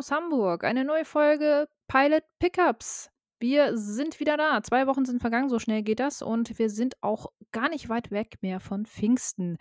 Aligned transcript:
aus 0.00 0.10
Hamburg. 0.10 0.64
Eine 0.64 0.86
neue 0.86 1.04
Folge 1.04 1.68
Pilot 1.86 2.24
Pickups. 2.38 3.10
Wir 3.38 3.76
sind 3.76 4.18
wieder 4.18 4.38
da. 4.38 4.62
Zwei 4.62 4.86
Wochen 4.86 5.04
sind 5.04 5.20
vergangen, 5.20 5.50
so 5.50 5.58
schnell 5.58 5.82
geht 5.82 6.00
das. 6.00 6.22
Und 6.22 6.58
wir 6.58 6.70
sind 6.70 6.94
auch 7.02 7.26
gar 7.52 7.68
nicht 7.68 7.90
weit 7.90 8.10
weg 8.10 8.38
mehr 8.40 8.60
von 8.60 8.86
Pfingsten. 8.86 9.58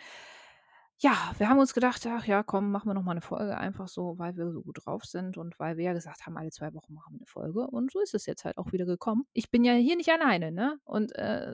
Ja, 0.97 1.33
wir 1.37 1.49
haben 1.49 1.59
uns 1.59 1.73
gedacht, 1.73 2.07
ach 2.07 2.25
ja, 2.25 2.41
komm, 2.41 2.71
machen 2.71 2.87
wir 2.89 2.93
noch 2.93 3.03
mal 3.03 3.11
eine 3.11 3.21
Folge 3.21 3.57
einfach 3.57 3.89
so, 3.89 4.17
weil 4.17 4.37
wir 4.37 4.49
so 4.53 4.61
gut 4.61 4.79
drauf 4.85 5.03
sind 5.03 5.37
und 5.37 5.59
weil 5.59 5.75
wir 5.75 5.83
ja 5.83 5.93
gesagt 5.93 6.25
haben, 6.25 6.37
alle 6.37 6.51
zwei 6.51 6.73
Wochen 6.73 6.93
machen 6.93 7.15
wir 7.15 7.19
eine 7.19 7.25
Folge. 7.25 7.67
Und 7.67 7.91
so 7.91 7.99
ist 7.99 8.13
es 8.13 8.25
jetzt 8.25 8.45
halt 8.45 8.57
auch 8.57 8.71
wieder 8.71 8.85
gekommen. 8.85 9.25
Ich 9.33 9.51
bin 9.51 9.65
ja 9.65 9.73
hier 9.73 9.97
nicht 9.97 10.09
alleine, 10.09 10.53
ne? 10.53 10.79
Und 10.85 11.13
äh, 11.17 11.53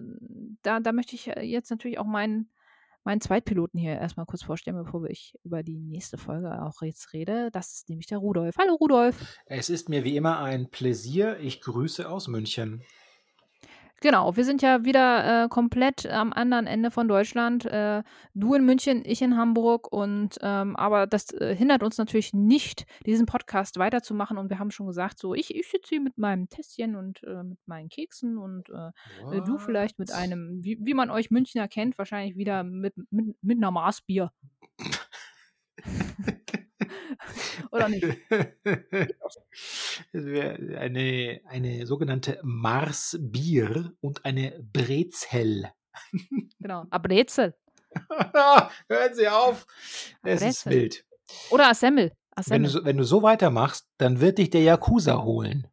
da, 0.61 0.79
da 0.79 0.91
möchte 0.91 1.15
ich 1.15 1.35
äh, 1.35 1.41
jetzt 1.41 1.71
natürlich 1.71 1.97
auch 1.97 2.05
meinen 2.05 2.51
meinen 3.05 3.21
Zweitpiloten 3.21 3.79
hier 3.79 3.93
erstmal 3.93 4.25
kurz 4.25 4.43
vorstellen, 4.43 4.77
bevor 4.83 5.05
ich 5.05 5.35
über 5.43 5.63
die 5.63 5.77
nächste 5.77 6.17
Folge 6.17 6.61
auch 6.63 6.81
jetzt 6.81 7.13
rede. 7.13 7.49
Das 7.51 7.73
ist 7.73 7.89
nämlich 7.89 8.07
der 8.07 8.17
Rudolf. 8.17 8.55
Hallo 8.57 8.73
Rudolf. 8.73 9.37
Es 9.45 9.69
ist 9.69 9.89
mir 9.89 10.03
wie 10.03 10.17
immer 10.17 10.39
ein 10.39 10.69
Pläsier. 10.69 11.39
Ich 11.39 11.61
grüße 11.61 12.09
aus 12.09 12.27
München. 12.27 12.83
Genau, 14.05 14.37
wir 14.37 14.45
sind 14.45 14.61
ja 14.61 14.85
wieder 14.85 15.45
äh, 15.45 15.49
komplett 15.49 16.05
am 16.05 16.31
anderen 16.31 16.67
Ende 16.67 16.91
von 16.91 17.07
Deutschland. 17.07 17.65
Äh, 17.65 18.03
du 18.35 18.53
in 18.53 18.63
München, 18.63 19.01
ich 19.03 19.23
in 19.23 19.35
Hamburg. 19.35 19.91
Und 19.91 20.37
ähm, 20.43 20.75
aber 20.75 21.07
das 21.07 21.33
äh, 21.33 21.55
hindert 21.55 21.81
uns 21.81 21.97
natürlich 21.97 22.31
nicht, 22.31 22.85
diesen 23.07 23.25
Podcast 23.25 23.79
weiterzumachen. 23.79 24.37
Und 24.37 24.51
wir 24.51 24.59
haben 24.59 24.69
schon 24.69 24.85
gesagt, 24.85 25.17
so 25.17 25.33
ich, 25.33 25.55
ich 25.55 25.71
sitze 25.71 25.89
hier 25.89 26.01
mit 26.01 26.19
meinem 26.19 26.47
Tässchen 26.49 26.95
und 26.95 27.23
äh, 27.23 27.41
mit 27.41 27.57
meinen 27.65 27.89
Keksen 27.89 28.37
und 28.37 28.69
äh, 28.69 28.91
du 29.41 29.57
vielleicht 29.57 29.97
mit 29.97 30.11
einem, 30.11 30.63
wie, 30.63 30.77
wie 30.79 30.93
man 30.93 31.09
euch 31.09 31.31
Münchner 31.31 31.67
kennt, 31.67 31.97
wahrscheinlich 31.97 32.37
wieder 32.37 32.63
mit, 32.63 32.93
mit, 33.09 33.35
mit 33.41 33.57
einer 33.57 33.71
Maßbier. 33.71 34.31
Oder 37.75 37.89
nicht? 37.89 38.05
eine, 40.77 41.41
eine 41.45 41.85
sogenannte 41.85 42.39
Marsbier 42.41 43.93
und 43.99 44.23
eine 44.23 44.63
Brezel. 44.71 45.69
Genau, 46.59 46.85
a 46.89 46.97
Brezel. 46.97 47.53
Hören 48.89 49.13
Sie 49.13 49.27
auf. 49.27 49.65
Es 50.23 50.41
ist 50.41 50.65
wild. 50.65 51.05
Oder 51.49 51.69
a 51.69 51.73
Semmel. 51.73 52.11
Wenn, 52.47 52.63
du, 52.63 52.83
wenn 52.83 52.97
du 52.97 53.03
so 53.03 53.23
weitermachst, 53.23 53.87
dann 53.97 54.19
wird 54.19 54.37
dich 54.37 54.49
der 54.49 54.61
Yakuza 54.61 55.23
holen. 55.23 55.67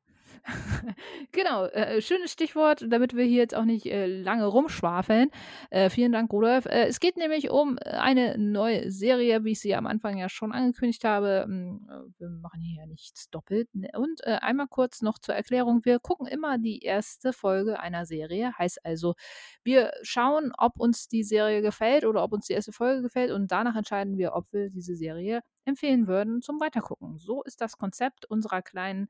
genau, 1.32 1.66
äh, 1.66 2.00
schönes 2.02 2.32
Stichwort, 2.32 2.84
damit 2.88 3.14
wir 3.14 3.24
hier 3.24 3.38
jetzt 3.38 3.54
auch 3.54 3.64
nicht 3.64 3.86
äh, 3.86 4.06
lange 4.06 4.46
rumschwafeln. 4.46 5.30
Äh, 5.70 5.88
vielen 5.88 6.10
Dank, 6.10 6.32
Rudolf. 6.32 6.66
Äh, 6.66 6.86
es 6.86 6.98
geht 6.98 7.16
nämlich 7.16 7.50
um 7.50 7.78
äh, 7.78 7.90
eine 7.90 8.36
neue 8.38 8.90
Serie, 8.90 9.44
wie 9.44 9.52
ich 9.52 9.60
sie 9.60 9.74
am 9.74 9.86
Anfang 9.86 10.16
ja 10.18 10.28
schon 10.28 10.52
angekündigt 10.52 11.04
habe. 11.04 11.44
Hm, 11.44 11.88
äh, 11.88 12.20
wir 12.20 12.28
machen 12.28 12.60
hier 12.60 12.82
ja 12.82 12.86
nichts 12.86 13.30
doppelt. 13.30 13.72
Ne, 13.74 13.90
und 13.94 14.24
einmal 14.24 14.66
kurz 14.68 15.02
noch 15.02 15.18
zur 15.18 15.34
Erklärung. 15.34 15.84
Wir 15.84 15.98
gucken 15.98 16.26
immer 16.26 16.58
die 16.58 16.80
erste 16.80 17.32
Folge 17.32 17.78
einer 17.78 18.04
Serie. 18.04 18.52
Heißt 18.58 18.84
also, 18.84 19.14
wir 19.62 19.92
schauen, 20.02 20.52
ob 20.58 20.78
uns 20.78 21.08
die 21.08 21.22
Serie 21.22 21.62
gefällt 21.62 22.04
oder 22.04 22.22
ob 22.24 22.32
uns 22.32 22.46
die 22.46 22.54
erste 22.54 22.72
Folge 22.72 23.02
gefällt 23.02 23.30
und 23.30 23.52
danach 23.52 23.76
entscheiden 23.76 24.18
wir, 24.18 24.34
ob 24.34 24.52
wir 24.52 24.70
diese 24.70 24.96
Serie 24.96 25.42
empfehlen 25.64 26.06
würden 26.06 26.42
zum 26.42 26.60
Weitergucken. 26.60 27.18
So 27.18 27.42
ist 27.42 27.60
das 27.60 27.78
Konzept 27.78 28.26
unserer 28.26 28.62
kleinen 28.62 29.08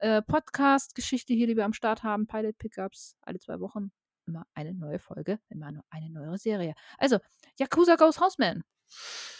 äh, 0.00 0.22
Podcast-Geschichte 0.22 1.32
hier, 1.34 1.46
die 1.46 1.56
wir 1.56 1.64
am 1.64 1.72
Start 1.72 2.02
haben, 2.02 2.26
Pilot 2.26 2.58
Pickups, 2.58 3.16
alle 3.22 3.38
zwei 3.38 3.60
Wochen 3.60 3.92
immer 4.26 4.46
eine 4.54 4.74
neue 4.74 4.98
Folge, 4.98 5.38
immer 5.48 5.72
eine 5.90 6.10
neue 6.10 6.38
Serie. 6.38 6.74
Also, 6.98 7.18
Yakuza 7.58 7.96
Goes 7.96 8.20
Houseman. 8.20 8.62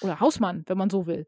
Oder 0.00 0.20
Hausmann, 0.20 0.64
wenn 0.66 0.78
man 0.78 0.90
so 0.90 1.06
will. 1.06 1.26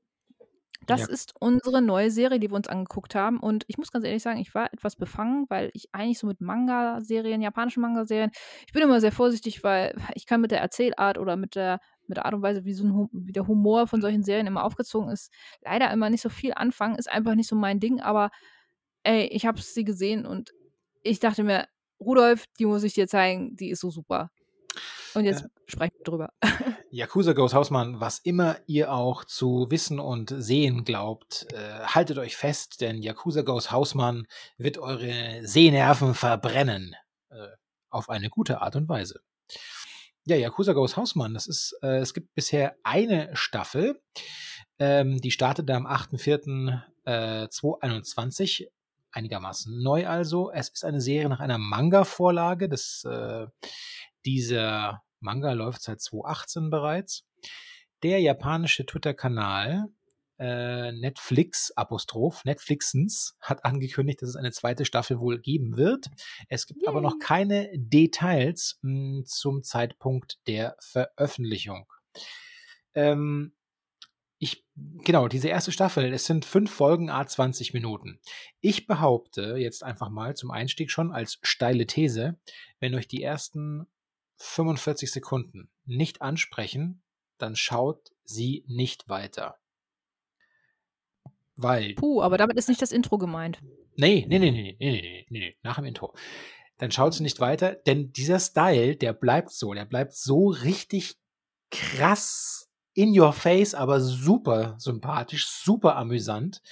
Das 0.87 1.03
ja. 1.03 1.07
ist 1.09 1.35
unsere 1.39 1.81
neue 1.81 2.11
Serie, 2.11 2.41
die 2.41 2.51
wir 2.51 2.57
uns 2.57 2.69
angeguckt 2.69 3.15
haben. 3.15 3.39
Und 3.39 3.65
ich 3.69 3.79
muss 3.79 3.93
ganz 3.93 4.05
ehrlich 4.05 4.23
sagen, 4.23 4.41
ich 4.41 4.55
war 4.55 4.73
etwas 4.73 4.97
befangen, 4.97 5.47
weil 5.49 5.71
ich 5.75 5.89
eigentlich 5.93 6.19
so 6.19 6.27
mit 6.27 6.41
Manga-Serien, 6.41 7.41
japanischen 7.41 7.81
Manga-Serien, 7.81 8.31
ich 8.67 8.73
bin 8.73 8.83
immer 8.83 9.01
sehr 9.01 9.13
vorsichtig, 9.13 9.63
weil 9.63 9.95
ich 10.15 10.27
kann 10.27 10.41
mit 10.41 10.51
der 10.51 10.61
Erzählart 10.61 11.19
oder 11.19 11.37
mit 11.37 11.55
der, 11.55 11.79
mit 12.09 12.17
der 12.17 12.27
Art 12.27 12.35
und 12.35 12.43
Weise, 12.43 12.65
wie, 12.65 12.73
so 12.73 12.85
ein, 12.85 13.09
wie 13.13 13.33
der 13.33 13.47
Humor 13.47 13.87
von 13.87 14.01
solchen 14.01 14.25
Serien 14.25 14.47
immer 14.47 14.65
aufgezogen 14.65 15.11
ist, 15.11 15.33
leider 15.63 15.91
immer 15.93 16.11
nicht 16.11 16.23
so 16.23 16.29
viel 16.29 16.53
anfangen. 16.55 16.97
Ist 16.97 17.11
einfach 17.11 17.37
nicht 17.37 17.49
so 17.49 17.55
mein 17.55 17.79
Ding. 17.79 18.01
Aber 18.01 18.31
ey, 19.05 19.27
ich 19.27 19.47
habe 19.47 19.61
sie 19.61 19.85
gesehen 19.85 20.27
und 20.27 20.53
ich 21.03 21.21
dachte 21.21 21.43
mir, 21.43 21.67
Rudolf, 22.01 22.45
die 22.59 22.67
muss 22.67 22.83
ich 22.83 22.95
dir 22.95 23.07
zeigen, 23.07 23.57
die 23.57 23.71
ist 23.71 23.81
so 23.81 23.91
super. 23.91 24.31
Und 25.15 25.25
jetzt 25.25 25.43
äh, 25.43 25.49
sprechen 25.67 25.95
wir 25.99 26.05
drüber. 26.05 26.33
Yakuza 26.91 27.33
Goes 27.33 27.55
Hausmann, 27.55 28.01
was 28.01 28.19
immer 28.19 28.57
ihr 28.67 28.93
auch 28.93 29.25
zu 29.25 29.71
wissen 29.71 30.01
und 30.01 30.35
sehen 30.37 30.85
glaubt, 30.85 31.47
äh, 31.53 31.85
haltet 31.85 32.19
euch 32.19 32.37
fest, 32.37 32.81
denn 32.81 33.01
Yakuza 33.03 33.43
Goes 33.43 33.71
Hausmann 33.71 34.27
wird 34.57 34.79
eure 34.79 35.47
Sehnerven 35.47 36.15
verbrennen. 36.15 36.97
Äh, 37.31 37.49
auf 37.91 38.09
eine 38.09 38.31
gute 38.31 38.63
Art 38.63 38.75
und 38.77 38.89
Weise. 38.89 39.21
Ja, 40.25 40.37
Yakuza 40.37 40.73
Goes 40.73 40.97
Hausmann, 40.97 41.35
das 41.35 41.47
ist, 41.47 41.77
äh, 41.83 41.99
es 41.99 42.15
gibt 42.15 42.35
bisher 42.35 42.77
eine 42.85 43.37
Staffel, 43.37 44.01
ähm, 44.79 45.21
die 45.21 45.31
startete 45.31 45.75
am 45.75 45.87
8.4.2021 45.87 48.69
einigermaßen 49.13 49.83
neu 49.83 50.07
also. 50.07 50.51
Es 50.51 50.69
ist 50.71 50.85
eine 50.85 51.01
Serie 51.01 51.29
nach 51.29 51.41
einer 51.41 51.59
Manga-Vorlage. 51.59 52.69
äh, 53.05 53.47
dieser 54.25 55.03
Manga 55.21 55.53
läuft 55.53 55.83
seit 55.83 56.01
2018 56.01 56.71
bereits. 56.71 57.25
Der 58.03 58.21
japanische 58.21 58.85
Twitter-Kanal 58.85 59.89
äh, 60.39 60.91
Netflix 60.91 61.71
Apostroph 61.77 62.45
Netflixens 62.45 63.37
hat 63.41 63.65
angekündigt, 63.65 64.23
dass 64.23 64.31
es 64.31 64.37
eine 64.37 64.51
zweite 64.51 64.85
Staffel 64.85 65.21
wohl 65.21 65.39
geben 65.39 65.77
wird. 65.77 66.07
Es 66.49 66.67
gibt 66.67 66.81
Yay. 66.81 66.89
aber 66.89 67.01
noch 67.01 67.19
keine 67.21 67.71
Details 67.75 68.79
mh, 68.83 68.91
hm, 68.91 69.25
zum 69.27 69.63
Zeitpunkt 69.63 70.41
der 70.49 70.77
Veröffentlichung. 70.81 71.87
Ähm, 72.95 73.55
ich, 74.43 74.67
genau, 74.75 75.29
diese 75.29 75.47
erste 75.47 75.71
Staffel, 75.71 76.13
es 76.13 76.25
sind 76.25 76.45
fünf 76.45 76.73
Folgen, 76.73 77.11
a 77.11 77.25
20 77.25 77.75
Minuten. 77.75 78.19
Ich 78.61 78.89
behaupte 78.89 79.55
jetzt 79.57 79.85
einfach 79.85 80.09
mal 80.11 80.35
zum 80.35 80.51
Einstieg 80.51 80.91
schon 80.91 81.13
als 81.13 81.39
steile 81.43 81.87
These, 81.87 82.37
wenn 82.81 82.97
euch 82.97 83.07
die 83.07 83.23
ersten 83.23 83.87
45 84.39 85.13
Sekunden 85.13 85.71
nicht 85.85 86.23
ansprechen, 86.23 87.03
dann 87.39 87.55
schaut 87.55 88.11
sie 88.25 88.65
nicht 88.67 89.09
weiter. 89.09 89.61
Weil. 91.55 91.95
Puh, 91.95 92.21
aber 92.21 92.37
damit 92.37 92.57
ist 92.57 92.69
nicht 92.69 92.83
das 92.83 92.91
Intro 92.91 93.19
gemeint. 93.19 93.63
Nee, 93.95 94.27
nee, 94.29 94.41
nee, 94.41 94.51
nee, 94.51 94.77
nee, 94.81 94.91
nee, 94.91 95.01
nee, 95.03 95.27
nee, 95.39 95.57
nach 95.63 95.77
dem 95.77 95.85
Intro. 95.85 96.17
Dann 96.79 96.91
schaut 96.91 97.15
sie 97.15 97.23
nicht 97.23 97.39
weiter, 97.39 97.77
denn 97.77 98.13
dieser 98.13 98.41
Style, 98.41 98.97
der 98.97 99.13
bleibt 99.13 99.53
so, 99.53 99.73
der 99.73 99.85
bleibt 99.85 100.15
so 100.15 100.49
richtig 100.49 101.15
krass 101.71 102.72
in 102.95 103.19
your 103.19 103.33
face, 103.33 103.75
aber 103.75 104.01
super 104.01 104.77
sympathisch, 104.79 105.47
super 105.49 105.97
amüsant. 105.97 106.63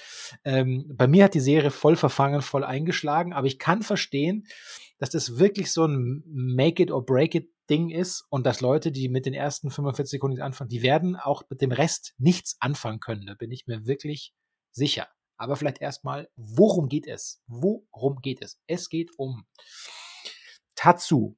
Ähm, 0.43 0.91
bei 0.93 1.07
mir 1.07 1.25
hat 1.25 1.33
die 1.33 1.39
Serie 1.39 1.71
voll 1.71 1.95
verfangen, 1.95 2.41
voll 2.41 2.63
eingeschlagen, 2.63 3.33
aber 3.33 3.47
ich 3.47 3.59
kann 3.59 3.81
verstehen, 3.81 4.47
dass 4.99 5.09
das 5.09 5.39
wirklich 5.39 5.71
so 5.71 5.85
ein 5.85 6.23
Make 6.27 6.83
it 6.83 6.91
or 6.91 7.05
break 7.05 7.35
it 7.35 7.49
Ding 7.69 7.89
ist 7.89 8.25
und 8.29 8.45
dass 8.45 8.59
Leute, 8.59 8.91
die 8.91 9.07
mit 9.07 9.25
den 9.25 9.33
ersten 9.33 9.71
45 9.71 10.11
Sekunden 10.11 10.41
anfangen, 10.41 10.69
die 10.69 10.81
werden 10.81 11.15
auch 11.15 11.43
mit 11.49 11.61
dem 11.61 11.71
Rest 11.71 12.13
nichts 12.17 12.57
anfangen 12.59 12.99
können. 12.99 13.25
Da 13.25 13.33
bin 13.33 13.49
ich 13.49 13.65
mir 13.65 13.87
wirklich 13.87 14.33
sicher. 14.71 15.07
Aber 15.37 15.55
vielleicht 15.55 15.81
erstmal, 15.81 16.29
worum 16.35 16.89
geht 16.89 17.07
es? 17.07 17.41
Worum 17.47 18.21
geht 18.21 18.41
es? 18.41 18.59
Es 18.67 18.89
geht 18.89 19.11
um 19.17 19.45
Tatsu. 20.75 21.35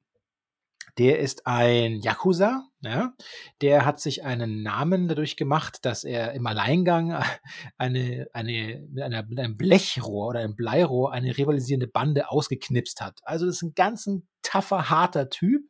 Der 0.98 1.18
ist 1.18 1.46
ein 1.46 2.00
Yakuza, 2.00 2.68
ja, 2.80 3.14
der 3.60 3.84
hat 3.84 4.00
sich 4.00 4.24
einen 4.24 4.62
Namen 4.62 5.08
dadurch 5.08 5.36
gemacht, 5.36 5.84
dass 5.84 6.04
er 6.04 6.32
im 6.34 6.46
Alleingang 6.46 7.22
eine, 7.78 8.28
eine, 8.32 8.86
mit, 8.90 9.02
einer, 9.02 9.24
mit 9.24 9.40
einem 9.40 9.56
Blechrohr 9.56 10.28
oder 10.28 10.40
einem 10.40 10.54
Bleirohr 10.54 11.12
eine 11.12 11.36
rivalisierende 11.36 11.88
Bande 11.88 12.30
ausgeknipst 12.30 13.00
hat. 13.00 13.20
Also 13.24 13.46
das 13.46 13.56
ist 13.56 13.62
ein 13.62 13.74
ganz 13.74 14.06
ein 14.06 14.28
tougher, 14.42 14.90
harter 14.90 15.30
Typ. 15.30 15.62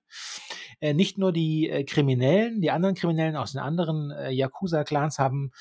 Äh, 0.80 0.92
nicht 0.92 1.16
nur 1.18 1.32
die 1.32 1.70
äh, 1.70 1.84
Kriminellen, 1.84 2.60
die 2.60 2.70
anderen 2.70 2.94
Kriminellen 2.94 3.36
aus 3.36 3.52
den 3.52 3.60
anderen 3.60 4.10
äh, 4.10 4.30
Yakuza-Clans 4.30 5.18
haben 5.18 5.52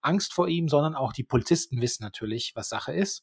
Angst 0.00 0.34
vor 0.34 0.48
ihm, 0.48 0.68
sondern 0.68 0.94
auch 0.94 1.12
die 1.12 1.24
Polizisten 1.24 1.80
wissen 1.80 2.02
natürlich, 2.02 2.52
was 2.54 2.68
Sache 2.68 2.92
ist. 2.92 3.22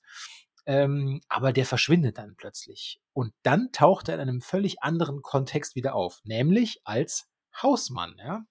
Ähm, 0.69 1.19
aber 1.29 1.51
der 1.51 1.65
verschwindet 1.65 2.19
dann 2.19 2.35
plötzlich. 2.35 3.01
Und 3.13 3.33
dann 3.41 3.71
taucht 3.71 4.07
er 4.07 4.13
in 4.13 4.21
einem 4.21 4.39
völlig 4.39 4.83
anderen 4.83 5.23
Kontext 5.23 5.75
wieder 5.75 5.95
auf, 5.95 6.21
nämlich 6.25 6.79
als 6.83 7.27
Hausmann. 7.63 8.13
Ja? 8.19 8.45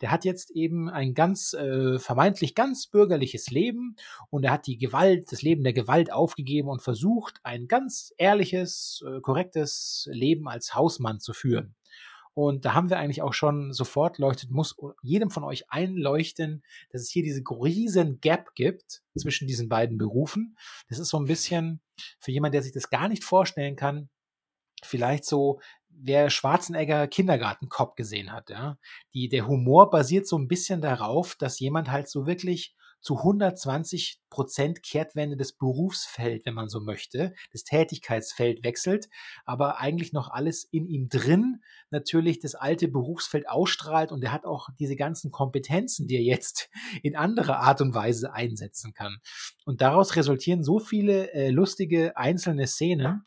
Der 0.00 0.10
hat 0.10 0.24
jetzt 0.24 0.52
eben 0.52 0.88
ein 0.88 1.12
ganz 1.12 1.52
äh, 1.52 1.98
vermeintlich 1.98 2.54
ganz 2.54 2.86
bürgerliches 2.86 3.50
Leben 3.50 3.96
und 4.30 4.44
er 4.44 4.52
hat 4.52 4.66
die 4.66 4.78
Gewalt, 4.78 5.30
das 5.32 5.42
Leben 5.42 5.62
der 5.62 5.74
Gewalt 5.74 6.10
aufgegeben 6.10 6.70
und 6.70 6.80
versucht, 6.80 7.40
ein 7.42 7.68
ganz 7.68 8.14
ehrliches, 8.16 9.04
äh, 9.06 9.20
korrektes 9.20 10.08
Leben 10.10 10.48
als 10.48 10.74
Hausmann 10.74 11.20
zu 11.20 11.34
führen. 11.34 11.74
Und 12.34 12.64
da 12.64 12.74
haben 12.74 12.90
wir 12.90 12.98
eigentlich 12.98 13.22
auch 13.22 13.34
schon 13.34 13.72
sofort 13.72 14.18
leuchtet, 14.18 14.50
muss 14.50 14.76
jedem 15.02 15.30
von 15.30 15.44
euch 15.44 15.70
einleuchten, 15.70 16.62
dass 16.90 17.02
es 17.02 17.10
hier 17.10 17.22
diese 17.22 17.42
riesen 17.42 18.20
Gap 18.20 18.54
gibt 18.54 19.02
zwischen 19.16 19.48
diesen 19.48 19.68
beiden 19.68 19.98
Berufen. 19.98 20.56
Das 20.88 20.98
ist 20.98 21.08
so 21.08 21.18
ein 21.18 21.26
bisschen 21.26 21.80
für 22.20 22.30
jemand, 22.30 22.54
der 22.54 22.62
sich 22.62 22.72
das 22.72 22.88
gar 22.88 23.08
nicht 23.08 23.24
vorstellen 23.24 23.76
kann, 23.76 24.08
vielleicht 24.82 25.24
so 25.24 25.60
wer 26.02 26.30
Schwarzenegger 26.30 27.06
Kindergartenkopf 27.08 27.94
gesehen 27.94 28.32
hat, 28.32 28.50
ja. 28.50 28.78
Die, 29.12 29.28
der 29.28 29.46
Humor 29.46 29.90
basiert 29.90 30.26
so 30.26 30.38
ein 30.38 30.48
bisschen 30.48 30.80
darauf, 30.80 31.34
dass 31.34 31.58
jemand 31.58 31.90
halt 31.90 32.08
so 32.08 32.26
wirklich 32.26 32.74
zu 33.00 33.18
120 33.18 34.20
Prozent 34.30 34.82
Kehrtwende 34.82 35.36
des 35.36 35.52
Berufsfeld, 35.52 36.46
wenn 36.46 36.54
man 36.54 36.68
so 36.68 36.80
möchte, 36.80 37.34
das 37.52 37.64
Tätigkeitsfeld 37.64 38.62
wechselt, 38.62 39.08
aber 39.44 39.78
eigentlich 39.78 40.12
noch 40.12 40.30
alles 40.30 40.64
in 40.64 40.86
ihm 40.86 41.08
drin 41.08 41.62
natürlich 41.90 42.38
das 42.38 42.54
alte 42.54 42.88
Berufsfeld 42.88 43.48
ausstrahlt 43.48 44.12
und 44.12 44.22
er 44.22 44.32
hat 44.32 44.44
auch 44.44 44.68
diese 44.78 44.96
ganzen 44.96 45.30
Kompetenzen, 45.30 46.06
die 46.06 46.16
er 46.16 46.22
jetzt 46.22 46.70
in 47.02 47.16
anderer 47.16 47.58
Art 47.58 47.80
und 47.80 47.94
Weise 47.94 48.32
einsetzen 48.32 48.92
kann. 48.92 49.18
Und 49.64 49.80
daraus 49.80 50.16
resultieren 50.16 50.62
so 50.62 50.78
viele 50.78 51.32
äh, 51.32 51.50
lustige 51.50 52.16
einzelne 52.16 52.66
Szenen, 52.66 53.24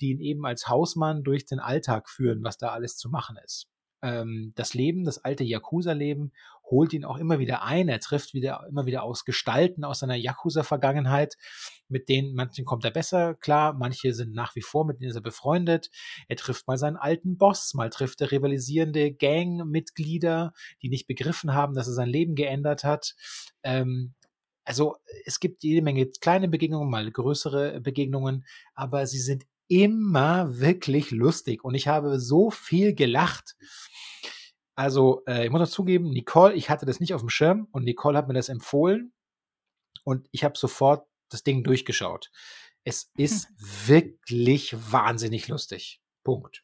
die 0.00 0.10
ihn 0.10 0.20
eben 0.20 0.46
als 0.46 0.68
Hausmann 0.68 1.22
durch 1.22 1.44
den 1.44 1.58
Alltag 1.58 2.08
führen, 2.08 2.42
was 2.42 2.58
da 2.58 2.68
alles 2.68 2.96
zu 2.96 3.10
machen 3.10 3.36
ist 3.44 3.68
ähm, 4.02 4.52
das 4.54 4.74
Leben, 4.74 5.04
das 5.04 5.18
alte 5.24 5.44
Yakuza-Leben, 5.44 6.32
holt 6.70 6.92
ihn 6.92 7.04
auch 7.04 7.18
immer 7.18 7.38
wieder 7.38 7.62
ein. 7.62 7.88
Er 7.88 8.00
trifft 8.00 8.34
wieder 8.34 8.66
immer 8.68 8.86
wieder 8.86 9.02
aus 9.02 9.24
Gestalten 9.24 9.84
aus 9.84 10.00
seiner 10.00 10.16
Yakuza-Vergangenheit, 10.16 11.36
mit 11.88 12.08
denen 12.08 12.34
manchen 12.34 12.64
kommt 12.64 12.84
er 12.84 12.90
besser 12.90 13.34
klar, 13.34 13.72
manche 13.72 14.12
sind 14.12 14.34
nach 14.34 14.54
wie 14.56 14.62
vor 14.62 14.84
mit 14.84 15.00
denen 15.00 15.10
ist 15.10 15.16
er 15.16 15.22
befreundet. 15.22 15.90
Er 16.28 16.36
trifft 16.36 16.66
mal 16.66 16.78
seinen 16.78 16.96
alten 16.96 17.38
Boss, 17.38 17.74
mal 17.74 17.90
trifft 17.90 18.20
er 18.20 18.32
rivalisierende 18.32 19.12
Gangmitglieder, 19.12 20.52
die 20.82 20.88
nicht 20.88 21.06
begriffen 21.06 21.54
haben, 21.54 21.74
dass 21.74 21.86
er 21.86 21.94
sein 21.94 22.08
Leben 22.08 22.34
geändert 22.34 22.84
hat. 22.84 23.14
Ähm, 23.62 24.14
also 24.64 24.96
es 25.24 25.38
gibt 25.38 25.62
jede 25.62 25.82
Menge 25.82 26.06
kleine 26.20 26.48
Begegnungen, 26.48 26.90
mal 26.90 27.08
größere 27.10 27.80
Begegnungen, 27.80 28.44
aber 28.74 29.06
sie 29.06 29.20
sind 29.20 29.44
immer 29.68 30.58
wirklich 30.58 31.10
lustig 31.10 31.64
und 31.64 31.74
ich 31.74 31.88
habe 31.88 32.20
so 32.20 32.50
viel 32.50 32.94
gelacht. 32.94 33.56
Also, 34.76 35.24
äh, 35.26 35.46
ich 35.46 35.50
muss 35.50 35.62
auch 35.62 35.72
zugeben, 35.72 36.10
Nicole, 36.10 36.54
ich 36.54 36.68
hatte 36.68 36.86
das 36.86 37.00
nicht 37.00 37.14
auf 37.14 37.22
dem 37.22 37.30
Schirm 37.30 37.66
und 37.72 37.84
Nicole 37.84 38.16
hat 38.16 38.28
mir 38.28 38.34
das 38.34 38.50
empfohlen 38.50 39.12
und 40.04 40.28
ich 40.32 40.44
habe 40.44 40.56
sofort 40.56 41.08
das 41.30 41.42
Ding 41.42 41.64
durchgeschaut. 41.64 42.30
Es 42.84 43.10
ist 43.16 43.48
wirklich 43.58 44.76
wahnsinnig 44.92 45.48
lustig. 45.48 46.00
Punkt. 46.22 46.62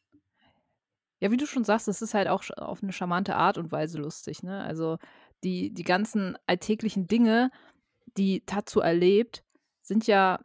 Ja, 1.19 1.31
wie 1.31 1.37
du 1.37 1.47
schon 1.47 1.63
sagst, 1.63 1.87
es 1.87 2.01
ist 2.01 2.13
halt 2.13 2.27
auch 2.27 2.43
auf 2.57 2.83
eine 2.83 2.93
charmante 2.93 3.35
Art 3.35 3.57
und 3.57 3.71
Weise 3.71 3.97
lustig. 3.97 4.43
Ne? 4.43 4.63
Also 4.63 4.97
die, 5.43 5.73
die 5.73 5.83
ganzen 5.83 6.37
alltäglichen 6.47 7.07
Dinge, 7.07 7.49
die 8.15 8.45
Tatsu 8.45 8.79
erlebt, 8.79 9.43
sind 9.81 10.05
ja 10.05 10.39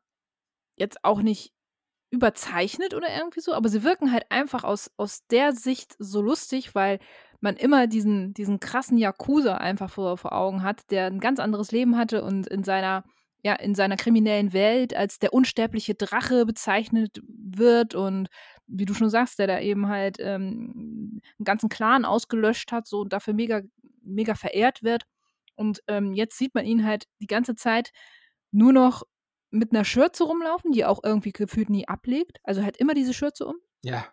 jetzt 0.76 1.04
auch 1.04 1.20
nicht 1.20 1.52
überzeichnet 2.10 2.94
oder 2.94 3.14
irgendwie 3.14 3.40
so, 3.40 3.52
aber 3.52 3.68
sie 3.68 3.82
wirken 3.82 4.12
halt 4.12 4.30
einfach 4.30 4.64
aus, 4.64 4.90
aus 4.96 5.26
der 5.26 5.52
Sicht 5.52 5.94
so 5.98 6.22
lustig, 6.22 6.74
weil 6.74 6.98
man 7.40 7.56
immer 7.56 7.86
diesen, 7.86 8.34
diesen 8.34 8.60
krassen 8.60 8.98
Yakuza 8.98 9.56
einfach 9.56 9.90
vor, 9.90 10.16
vor 10.16 10.32
Augen 10.32 10.62
hat, 10.62 10.90
der 10.90 11.06
ein 11.06 11.20
ganz 11.20 11.38
anderes 11.38 11.70
Leben 11.70 11.96
hatte 11.96 12.24
und 12.24 12.46
in 12.48 12.64
seiner, 12.64 13.04
ja, 13.42 13.54
in 13.54 13.74
seiner 13.74 13.96
kriminellen 13.96 14.52
Welt 14.52 14.94
als 14.94 15.18
der 15.18 15.32
unsterbliche 15.32 15.94
Drache 15.94 16.46
bezeichnet 16.46 17.20
wird 17.26 17.94
und 17.94 18.28
wie 18.66 18.84
du 18.84 18.94
schon 18.94 19.10
sagst, 19.10 19.38
der 19.38 19.46
da 19.46 19.60
eben 19.60 19.88
halt 19.88 20.18
ähm, 20.20 21.20
einen 21.38 21.44
ganzen 21.44 21.68
Clan 21.68 22.04
ausgelöscht 22.04 22.72
hat, 22.72 22.86
so 22.86 23.00
und 23.00 23.12
dafür 23.12 23.34
mega, 23.34 23.62
mega 24.02 24.34
verehrt 24.34 24.82
wird. 24.82 25.04
Und 25.54 25.80
ähm, 25.88 26.12
jetzt 26.12 26.38
sieht 26.38 26.54
man 26.54 26.64
ihn 26.64 26.84
halt 26.84 27.06
die 27.20 27.26
ganze 27.26 27.54
Zeit 27.54 27.90
nur 28.50 28.72
noch 28.72 29.04
mit 29.50 29.72
einer 29.72 29.84
Schürze 29.84 30.24
rumlaufen, 30.24 30.72
die 30.72 30.84
auch 30.84 31.00
irgendwie 31.02 31.32
gefühlt 31.32 31.70
nie 31.70 31.88
ablegt. 31.88 32.38
Also 32.44 32.62
hat 32.62 32.76
immer 32.76 32.94
diese 32.94 33.14
Schürze 33.14 33.46
um. 33.46 33.56
Ja. 33.82 34.06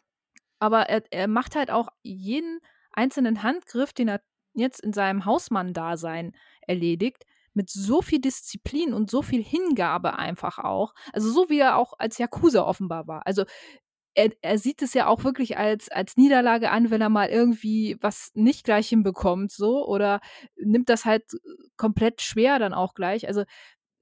Aber 0.60 0.90
er, 0.90 1.04
er 1.12 1.28
macht 1.28 1.56
halt 1.56 1.70
auch 1.70 1.90
jeden 2.02 2.60
einzelnen 2.96 3.44
Handgriff, 3.44 3.94
den 3.94 4.08
er 4.08 4.22
jetzt 4.54 4.80
in 4.82 4.94
seinem 4.94 5.26
Hausmann-Dasein 5.26 6.36
erledigt, 6.62 7.26
mit 7.54 7.70
so 7.70 8.02
viel 8.02 8.20
Disziplin 8.20 8.94
und 8.94 9.10
so 9.10 9.22
viel 9.22 9.44
Hingabe 9.44 10.18
einfach 10.18 10.60
auch. 10.60 10.94
Also 11.14 11.32
so 11.32 11.50
wie 11.50 11.60
er 11.60 11.78
auch 11.78 11.94
als 11.98 12.18
Yakuza 12.18 12.64
offenbar 12.64 13.08
war. 13.08 13.26
Also 13.26 13.46
er, 14.16 14.32
er 14.42 14.58
sieht 14.58 14.82
es 14.82 14.94
ja 14.94 15.08
auch 15.08 15.24
wirklich 15.24 15.58
als, 15.58 15.90
als 15.90 16.18
Niederlage 16.18 16.72
an, 16.72 16.90
wenn 16.90 17.02
er 17.02 17.10
mal 17.10 17.28
irgendwie 17.28 17.98
was 18.02 18.32
nicht 18.34 18.64
gleich 18.64 18.88
hinbekommt, 18.90 19.52
so, 19.52 19.86
oder 19.86 20.22
nimmt 20.56 20.90
das 20.90 21.06
halt 21.06 21.24
komplett 21.76 22.22
schwer 22.22 22.58
dann 22.58 22.74
auch 22.74 22.94
gleich. 22.94 23.28
Also 23.28 23.44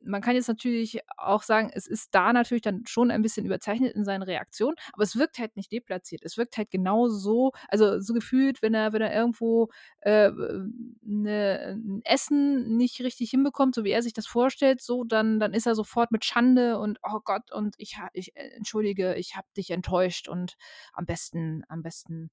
man 0.05 0.21
kann 0.21 0.35
jetzt 0.35 0.47
natürlich 0.47 0.99
auch 1.17 1.43
sagen, 1.43 1.71
es 1.73 1.87
ist 1.87 2.13
da 2.13 2.33
natürlich 2.33 2.61
dann 2.61 2.85
schon 2.85 3.11
ein 3.11 3.21
bisschen 3.21 3.45
überzeichnet 3.45 3.93
in 3.95 4.05
seinen 4.05 4.23
Reaktionen, 4.23 4.75
aber 4.93 5.03
es 5.03 5.15
wirkt 5.17 5.39
halt 5.39 5.55
nicht 5.55 5.71
deplatziert. 5.71 6.23
Es 6.23 6.37
wirkt 6.37 6.57
halt 6.57 6.71
genau 6.71 7.07
so, 7.09 7.51
also 7.69 7.99
so 7.99 8.13
gefühlt, 8.13 8.61
wenn 8.61 8.73
er, 8.73 8.93
wenn 8.93 9.01
er 9.01 9.13
irgendwo 9.13 9.69
äh, 10.01 10.31
ne, 11.01 11.77
ein 11.77 12.01
Essen 12.03 12.77
nicht 12.77 13.01
richtig 13.01 13.29
hinbekommt, 13.31 13.75
so 13.75 13.83
wie 13.83 13.91
er 13.91 14.01
sich 14.01 14.13
das 14.13 14.27
vorstellt, 14.27 14.81
so, 14.81 15.03
dann, 15.03 15.39
dann 15.39 15.53
ist 15.53 15.65
er 15.67 15.75
sofort 15.75 16.11
mit 16.11 16.25
Schande 16.25 16.79
und 16.79 16.99
oh 17.03 17.19
Gott, 17.23 17.51
und 17.51 17.75
ich, 17.77 17.97
ich 18.13 18.35
äh, 18.35 18.49
entschuldige, 18.55 19.15
ich 19.15 19.35
habe 19.35 19.47
dich 19.57 19.71
enttäuscht 19.71 20.27
und 20.27 20.55
am 20.93 21.05
besten, 21.05 21.63
am 21.67 21.81
besten 21.81 22.31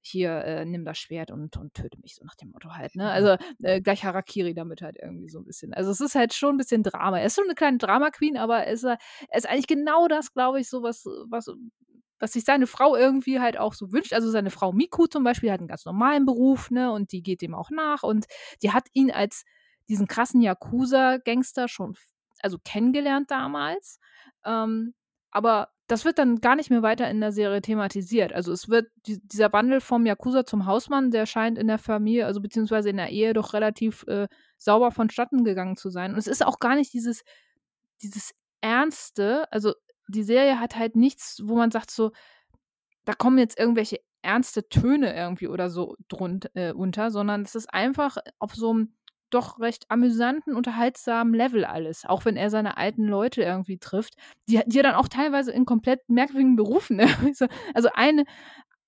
hier, 0.00 0.44
äh, 0.44 0.64
nimm 0.64 0.84
das 0.84 0.98
Schwert 0.98 1.30
und, 1.30 1.56
und 1.56 1.74
töte 1.74 1.98
mich, 2.00 2.14
so 2.14 2.24
nach 2.24 2.34
dem 2.36 2.50
Motto 2.50 2.70
halt. 2.70 2.94
Ne? 2.94 3.04
Mhm. 3.04 3.08
Also 3.08 3.36
äh, 3.62 3.80
gleich 3.80 4.04
Harakiri 4.04 4.54
damit 4.54 4.82
halt 4.82 4.96
irgendwie 5.00 5.28
so 5.28 5.38
ein 5.38 5.44
bisschen. 5.44 5.74
Also 5.74 5.90
es 5.90 6.00
ist 6.00 6.14
halt 6.14 6.34
schon 6.34 6.54
ein 6.54 6.58
bisschen 6.58 6.82
Drama. 6.82 7.18
Er 7.18 7.26
ist 7.26 7.36
schon 7.36 7.44
eine 7.44 7.54
kleine 7.54 7.78
Drama-Queen, 7.78 8.36
aber 8.36 8.64
er 8.64 8.72
ist, 8.72 8.84
ist 8.84 9.48
eigentlich 9.48 9.66
genau 9.66 10.08
das, 10.08 10.32
glaube 10.32 10.60
ich, 10.60 10.68
so 10.68 10.82
was, 10.82 11.04
was, 11.28 11.50
was 12.18 12.32
sich 12.32 12.44
seine 12.44 12.66
Frau 12.66 12.96
irgendwie 12.96 13.40
halt 13.40 13.58
auch 13.58 13.74
so 13.74 13.92
wünscht. 13.92 14.12
Also 14.12 14.30
seine 14.30 14.50
Frau 14.50 14.72
Miku 14.72 15.06
zum 15.06 15.24
Beispiel 15.24 15.50
hat 15.50 15.60
einen 15.60 15.68
ganz 15.68 15.84
normalen 15.84 16.26
Beruf, 16.26 16.70
ne, 16.70 16.92
und 16.92 17.12
die 17.12 17.22
geht 17.22 17.42
dem 17.42 17.54
auch 17.54 17.70
nach 17.70 18.02
und 18.02 18.26
die 18.62 18.72
hat 18.72 18.88
ihn 18.92 19.10
als 19.10 19.44
diesen 19.88 20.06
krassen 20.06 20.40
Yakuza-Gangster 20.42 21.68
schon 21.68 21.94
also 22.40 22.58
kennengelernt 22.62 23.30
damals. 23.30 23.98
Ähm, 24.44 24.94
aber 25.30 25.70
das 25.88 26.04
wird 26.04 26.18
dann 26.18 26.40
gar 26.40 26.54
nicht 26.54 26.68
mehr 26.70 26.82
weiter 26.82 27.10
in 27.10 27.20
der 27.20 27.32
Serie 27.32 27.62
thematisiert. 27.62 28.32
Also 28.34 28.52
es 28.52 28.68
wird 28.68 28.90
die, 29.06 29.18
dieser 29.26 29.52
Wandel 29.52 29.80
vom 29.80 30.04
Yakuza 30.04 30.44
zum 30.44 30.66
Hausmann, 30.66 31.10
der 31.10 31.24
scheint 31.24 31.58
in 31.58 31.66
der 31.66 31.78
Familie, 31.78 32.26
also 32.26 32.40
beziehungsweise 32.40 32.90
in 32.90 32.98
der 32.98 33.08
Ehe 33.08 33.32
doch 33.32 33.54
relativ 33.54 34.04
äh, 34.06 34.28
sauber 34.58 34.92
vonstatten 34.92 35.44
gegangen 35.44 35.76
zu 35.76 35.88
sein. 35.88 36.12
Und 36.12 36.18
es 36.18 36.26
ist 36.26 36.44
auch 36.44 36.58
gar 36.58 36.76
nicht 36.76 36.92
dieses, 36.92 37.24
dieses 38.02 38.32
Ernste, 38.60 39.50
also 39.50 39.72
die 40.08 40.22
Serie 40.22 40.60
hat 40.60 40.76
halt 40.76 40.94
nichts, 40.94 41.40
wo 41.44 41.56
man 41.56 41.70
sagt 41.70 41.90
so, 41.90 42.12
da 43.04 43.14
kommen 43.14 43.38
jetzt 43.38 43.58
irgendwelche 43.58 44.00
ernste 44.20 44.68
Töne 44.68 45.14
irgendwie 45.14 45.48
oder 45.48 45.70
so 45.70 45.96
drunter, 46.08 46.50
äh, 46.54 46.72
unter, 46.72 47.10
sondern 47.10 47.42
es 47.42 47.54
ist 47.54 47.72
einfach 47.72 48.18
auf 48.38 48.54
so 48.54 48.70
einem 48.70 48.94
doch 49.30 49.60
recht 49.60 49.90
amüsanten, 49.90 50.54
unterhaltsamen 50.54 51.34
Level 51.34 51.64
alles. 51.64 52.04
Auch 52.04 52.24
wenn 52.24 52.36
er 52.36 52.50
seine 52.50 52.76
alten 52.76 53.04
Leute 53.04 53.42
irgendwie 53.42 53.78
trifft, 53.78 54.14
die, 54.48 54.60
die 54.66 54.78
er 54.78 54.82
dann 54.82 54.94
auch 54.94 55.08
teilweise 55.08 55.52
in 55.52 55.64
komplett 55.64 56.08
merkwürdigen 56.08 56.56
Berufen. 56.56 56.96
Ne? 56.96 57.06
Also 57.74 57.88
eine, 57.94 58.24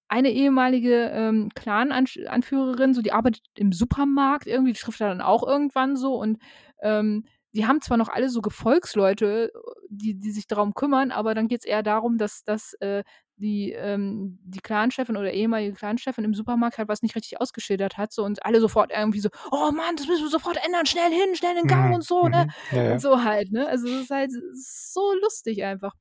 eine 0.09 0.30
ehemalige 0.30 1.11
ähm, 1.12 1.50
Clan-Anführerin, 1.54 2.94
so 2.94 3.02
die 3.02 3.12
arbeitet 3.12 3.44
im 3.54 3.73
Supermarkt 3.73 4.47
irgendwie, 4.47 4.73
die 4.73 4.80
trifft 4.80 5.00
er 5.00 5.09
dann 5.09 5.20
auch 5.20 5.47
irgendwann 5.47 5.97
so 5.97 6.14
und 6.14 6.38
ähm, 6.82 7.25
die 7.52 7.66
haben 7.66 7.80
zwar 7.80 7.97
noch 7.97 8.09
alle 8.09 8.28
so 8.28 8.40
Gefolgsleute, 8.40 9.52
die, 9.88 10.14
die 10.19 10.30
sich 10.30 10.47
darum 10.47 10.75
kümmern, 10.75 11.11
aber 11.11 11.35
dann 11.35 11.49
geht 11.49 11.61
es 11.61 11.66
eher 11.66 11.83
darum, 11.83 12.16
dass, 12.16 12.45
dass 12.45 12.75
äh, 12.75 13.02
die, 13.37 13.73
ähm, 13.73 14.38
die 14.42 14.61
Clanchefin 14.61 15.16
oder 15.16 15.33
ehemalige 15.33 15.75
Clanchefin 15.75 16.25
im 16.25 16.35
Supermarkt 16.35 16.78
halt 16.78 16.88
was 16.88 17.02
nicht 17.02 17.16
richtig 17.16 17.40
ausgeschildert 17.40 17.97
hat 17.97 18.12
so 18.12 18.25
und 18.25 18.45
alle 18.45 18.61
sofort 18.61 18.92
irgendwie 18.92 19.21
so, 19.21 19.30
oh 19.50 19.73
Mann, 19.73 19.97
das 19.97 20.07
müssen 20.07 20.25
wir 20.25 20.30
sofort 20.30 20.59
ändern, 20.64 20.87
schnell 20.87 21.11
hin, 21.11 21.35
schnell 21.35 21.52
in 21.52 21.62
den 21.62 21.66
Gang 21.66 21.88
mhm. 21.88 21.95
und 21.95 22.04
so, 22.04 22.28
ne? 22.28 22.49
Mhm. 22.71 22.76
Ja, 22.76 22.85
ja. 22.85 22.92
Und 22.92 23.00
so 23.00 23.25
halt, 23.25 23.50
ne? 23.50 23.66
Also 23.66 23.88
es 23.88 24.02
ist 24.02 24.11
halt 24.11 24.30
so 24.52 25.14
lustig 25.23 25.64
einfach. 25.64 25.95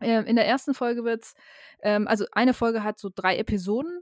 Ähm, 0.00 0.26
in 0.26 0.36
der 0.36 0.46
ersten 0.46 0.74
Folge 0.74 1.04
wird's, 1.04 1.34
ähm, 1.82 2.06
also 2.06 2.24
eine 2.32 2.54
Folge 2.54 2.84
hat 2.84 2.98
so 2.98 3.10
drei 3.12 3.36
Episoden 3.36 4.00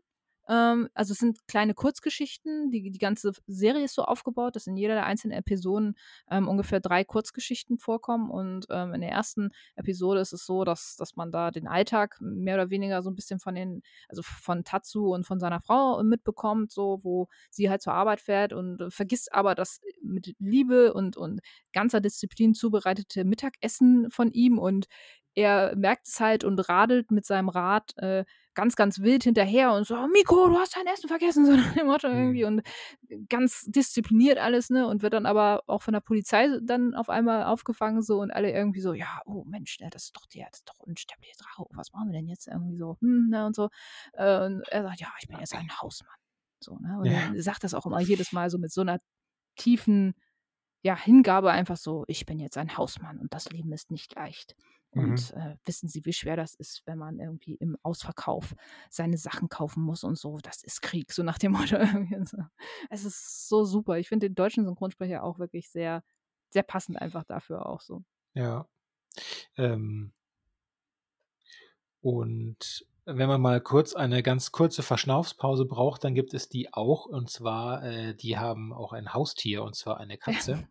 ähm, 0.48 0.88
also 0.94 1.12
es 1.12 1.18
sind 1.18 1.46
kleine 1.48 1.74
Kurzgeschichten. 1.74 2.70
Die, 2.70 2.90
die 2.90 2.98
ganze 2.98 3.32
Serie 3.46 3.84
ist 3.84 3.94
so 3.94 4.02
aufgebaut, 4.02 4.56
dass 4.56 4.66
in 4.66 4.76
jeder 4.76 4.94
der 4.94 5.06
einzelnen 5.06 5.36
Episoden 5.36 5.96
ähm, 6.30 6.48
ungefähr 6.48 6.80
drei 6.80 7.04
Kurzgeschichten 7.04 7.78
vorkommen. 7.78 8.30
Und 8.30 8.66
ähm, 8.70 8.94
in 8.94 9.00
der 9.00 9.10
ersten 9.10 9.50
Episode 9.74 10.20
ist 10.20 10.32
es 10.32 10.46
so, 10.46 10.64
dass, 10.64 10.96
dass 10.96 11.16
man 11.16 11.32
da 11.32 11.50
den 11.50 11.66
Alltag 11.66 12.16
mehr 12.20 12.54
oder 12.54 12.70
weniger 12.70 13.02
so 13.02 13.10
ein 13.10 13.16
bisschen 13.16 13.40
von 13.40 13.54
den, 13.54 13.82
also 14.08 14.22
von 14.22 14.64
Tatsu 14.64 15.12
und 15.14 15.26
von 15.26 15.40
seiner 15.40 15.60
Frau 15.60 16.02
mitbekommt, 16.02 16.72
so 16.72 17.00
wo 17.02 17.28
sie 17.50 17.68
halt 17.68 17.82
zur 17.82 17.94
Arbeit 17.94 18.20
fährt 18.20 18.52
und 18.52 18.80
äh, 18.80 18.90
vergisst 18.90 19.32
aber 19.32 19.54
das 19.54 19.80
mit 20.02 20.34
Liebe 20.38 20.94
und, 20.94 21.16
und 21.16 21.40
ganzer 21.72 22.00
Disziplin 22.00 22.54
zubereitete 22.54 23.24
Mittagessen 23.24 24.10
von 24.10 24.30
ihm 24.30 24.58
und 24.58 24.86
er 25.34 25.76
merkt 25.76 26.08
es 26.08 26.18
halt 26.18 26.44
und 26.44 26.58
radelt 26.68 27.10
mit 27.10 27.26
seinem 27.26 27.50
Rad 27.50 27.96
äh, 27.98 28.24
ganz, 28.56 28.74
ganz 28.74 28.98
wild 29.00 29.22
hinterher 29.22 29.72
und 29.72 29.86
so, 29.86 29.94
Miko, 30.08 30.48
du 30.48 30.58
hast 30.58 30.76
dein 30.76 30.86
Essen 30.88 31.06
vergessen, 31.08 31.46
so 31.46 31.52
nach 31.54 31.74
dem 31.74 31.86
Motto 31.86 32.08
irgendwie 32.08 32.42
Mhm. 32.42 32.46
und 32.46 33.28
ganz 33.28 33.62
diszipliniert 33.68 34.38
alles, 34.38 34.70
ne? 34.70 34.88
Und 34.88 35.02
wird 35.02 35.12
dann 35.12 35.26
aber 35.26 35.62
auch 35.68 35.82
von 35.82 35.92
der 35.94 36.00
Polizei 36.00 36.48
dann 36.62 36.94
auf 36.94 37.08
einmal 37.08 37.44
aufgefangen 37.44 38.02
so 38.02 38.20
und 38.20 38.32
alle 38.32 38.50
irgendwie 38.50 38.80
so, 38.80 38.92
ja, 38.94 39.20
oh 39.26 39.44
Mensch, 39.46 39.78
ne, 39.80 39.88
das 39.90 40.06
ist 40.06 40.16
doch 40.16 40.26
der, 40.26 40.46
das 40.50 40.60
ist 40.60 40.68
doch 40.68 40.80
unsterbliche 40.80 41.36
Drache, 41.38 41.64
was 41.70 41.92
machen 41.92 42.08
wir 42.10 42.18
denn 42.18 42.26
jetzt 42.28 42.48
irgendwie 42.48 42.76
so, 42.78 42.96
hm, 43.00 43.28
ne, 43.30 43.46
und 43.46 43.54
so. 43.54 43.68
Äh, 44.14 44.44
und 44.46 44.62
er 44.68 44.82
sagt, 44.82 45.00
ja, 45.00 45.08
ich 45.20 45.28
bin 45.28 45.38
jetzt 45.38 45.54
ein 45.54 45.70
Hausmann. 45.80 46.16
So, 46.60 46.76
ne? 46.78 46.98
Und 46.98 47.06
Ja. 47.06 47.32
er 47.34 47.42
sagt 47.42 47.62
das 47.64 47.74
auch 47.74 47.86
immer 47.86 48.00
jedes 48.00 48.32
Mal 48.32 48.50
so 48.50 48.58
mit 48.58 48.72
so 48.72 48.80
einer 48.80 48.98
tiefen, 49.56 50.14
ja, 50.82 50.96
Hingabe 50.96 51.50
einfach 51.50 51.76
so, 51.76 52.04
ich 52.08 52.26
bin 52.26 52.38
jetzt 52.38 52.56
ein 52.58 52.76
Hausmann 52.76 53.18
und 53.18 53.34
das 53.34 53.50
Leben 53.50 53.72
ist 53.72 53.90
nicht 53.90 54.14
leicht. 54.14 54.56
Mhm. 54.96 55.10
Und 55.10 55.32
äh, 55.34 55.56
wissen 55.64 55.88
Sie, 55.88 56.04
wie 56.04 56.12
schwer 56.12 56.36
das 56.36 56.54
ist, 56.54 56.82
wenn 56.86 56.98
man 56.98 57.18
irgendwie 57.18 57.54
im 57.54 57.76
Ausverkauf 57.82 58.54
seine 58.90 59.18
Sachen 59.18 59.48
kaufen 59.48 59.82
muss 59.82 60.04
und 60.04 60.18
so. 60.18 60.38
Das 60.38 60.62
ist 60.62 60.80
Krieg, 60.82 61.12
so 61.12 61.22
nach 61.22 61.38
dem 61.38 61.52
Motto. 61.52 61.76
Es 62.90 63.04
ist 63.04 63.48
so 63.48 63.64
super. 63.64 63.98
Ich 63.98 64.08
finde 64.08 64.28
den 64.28 64.34
deutschen 64.34 64.64
Synchronsprecher 64.64 65.22
auch 65.22 65.38
wirklich 65.38 65.70
sehr, 65.70 66.02
sehr 66.50 66.62
passend 66.62 67.00
einfach 67.00 67.24
dafür 67.24 67.66
auch 67.66 67.80
so. 67.80 68.02
Ja. 68.34 68.66
Ähm, 69.56 70.12
und 72.00 72.86
wenn 73.04 73.28
man 73.28 73.40
mal 73.40 73.60
kurz 73.60 73.94
eine 73.94 74.22
ganz 74.22 74.50
kurze 74.50 74.82
Verschnaufspause 74.82 75.64
braucht, 75.64 76.04
dann 76.04 76.14
gibt 76.14 76.34
es 76.34 76.48
die 76.48 76.72
auch. 76.72 77.06
Und 77.06 77.30
zwar, 77.30 77.84
äh, 77.84 78.14
die 78.14 78.38
haben 78.38 78.72
auch 78.72 78.92
ein 78.92 79.12
Haustier, 79.12 79.62
und 79.62 79.76
zwar 79.76 79.98
eine 79.98 80.18
Katze. 80.18 80.68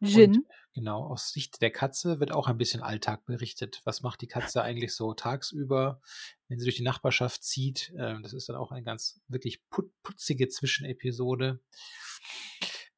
Und 0.00 0.08
Jin. 0.08 0.46
genau, 0.74 1.04
aus 1.06 1.30
Sicht 1.32 1.60
der 1.60 1.70
Katze 1.70 2.20
wird 2.20 2.32
auch 2.32 2.48
ein 2.48 2.56
bisschen 2.58 2.82
Alltag 2.82 3.26
berichtet. 3.26 3.80
Was 3.84 4.00
macht 4.02 4.20
die 4.22 4.26
Katze 4.28 4.62
eigentlich 4.62 4.94
so 4.94 5.12
tagsüber, 5.14 6.00
wenn 6.48 6.58
sie 6.58 6.64
durch 6.64 6.76
die 6.76 6.82
Nachbarschaft 6.82 7.42
zieht? 7.44 7.92
Ähm, 7.98 8.22
das 8.22 8.32
ist 8.32 8.48
dann 8.48 8.56
auch 8.56 8.70
eine 8.72 8.82
ganz 8.82 9.20
wirklich 9.28 9.60
put 9.68 9.90
putzige 10.02 10.48
Zwischenepisode. 10.48 11.60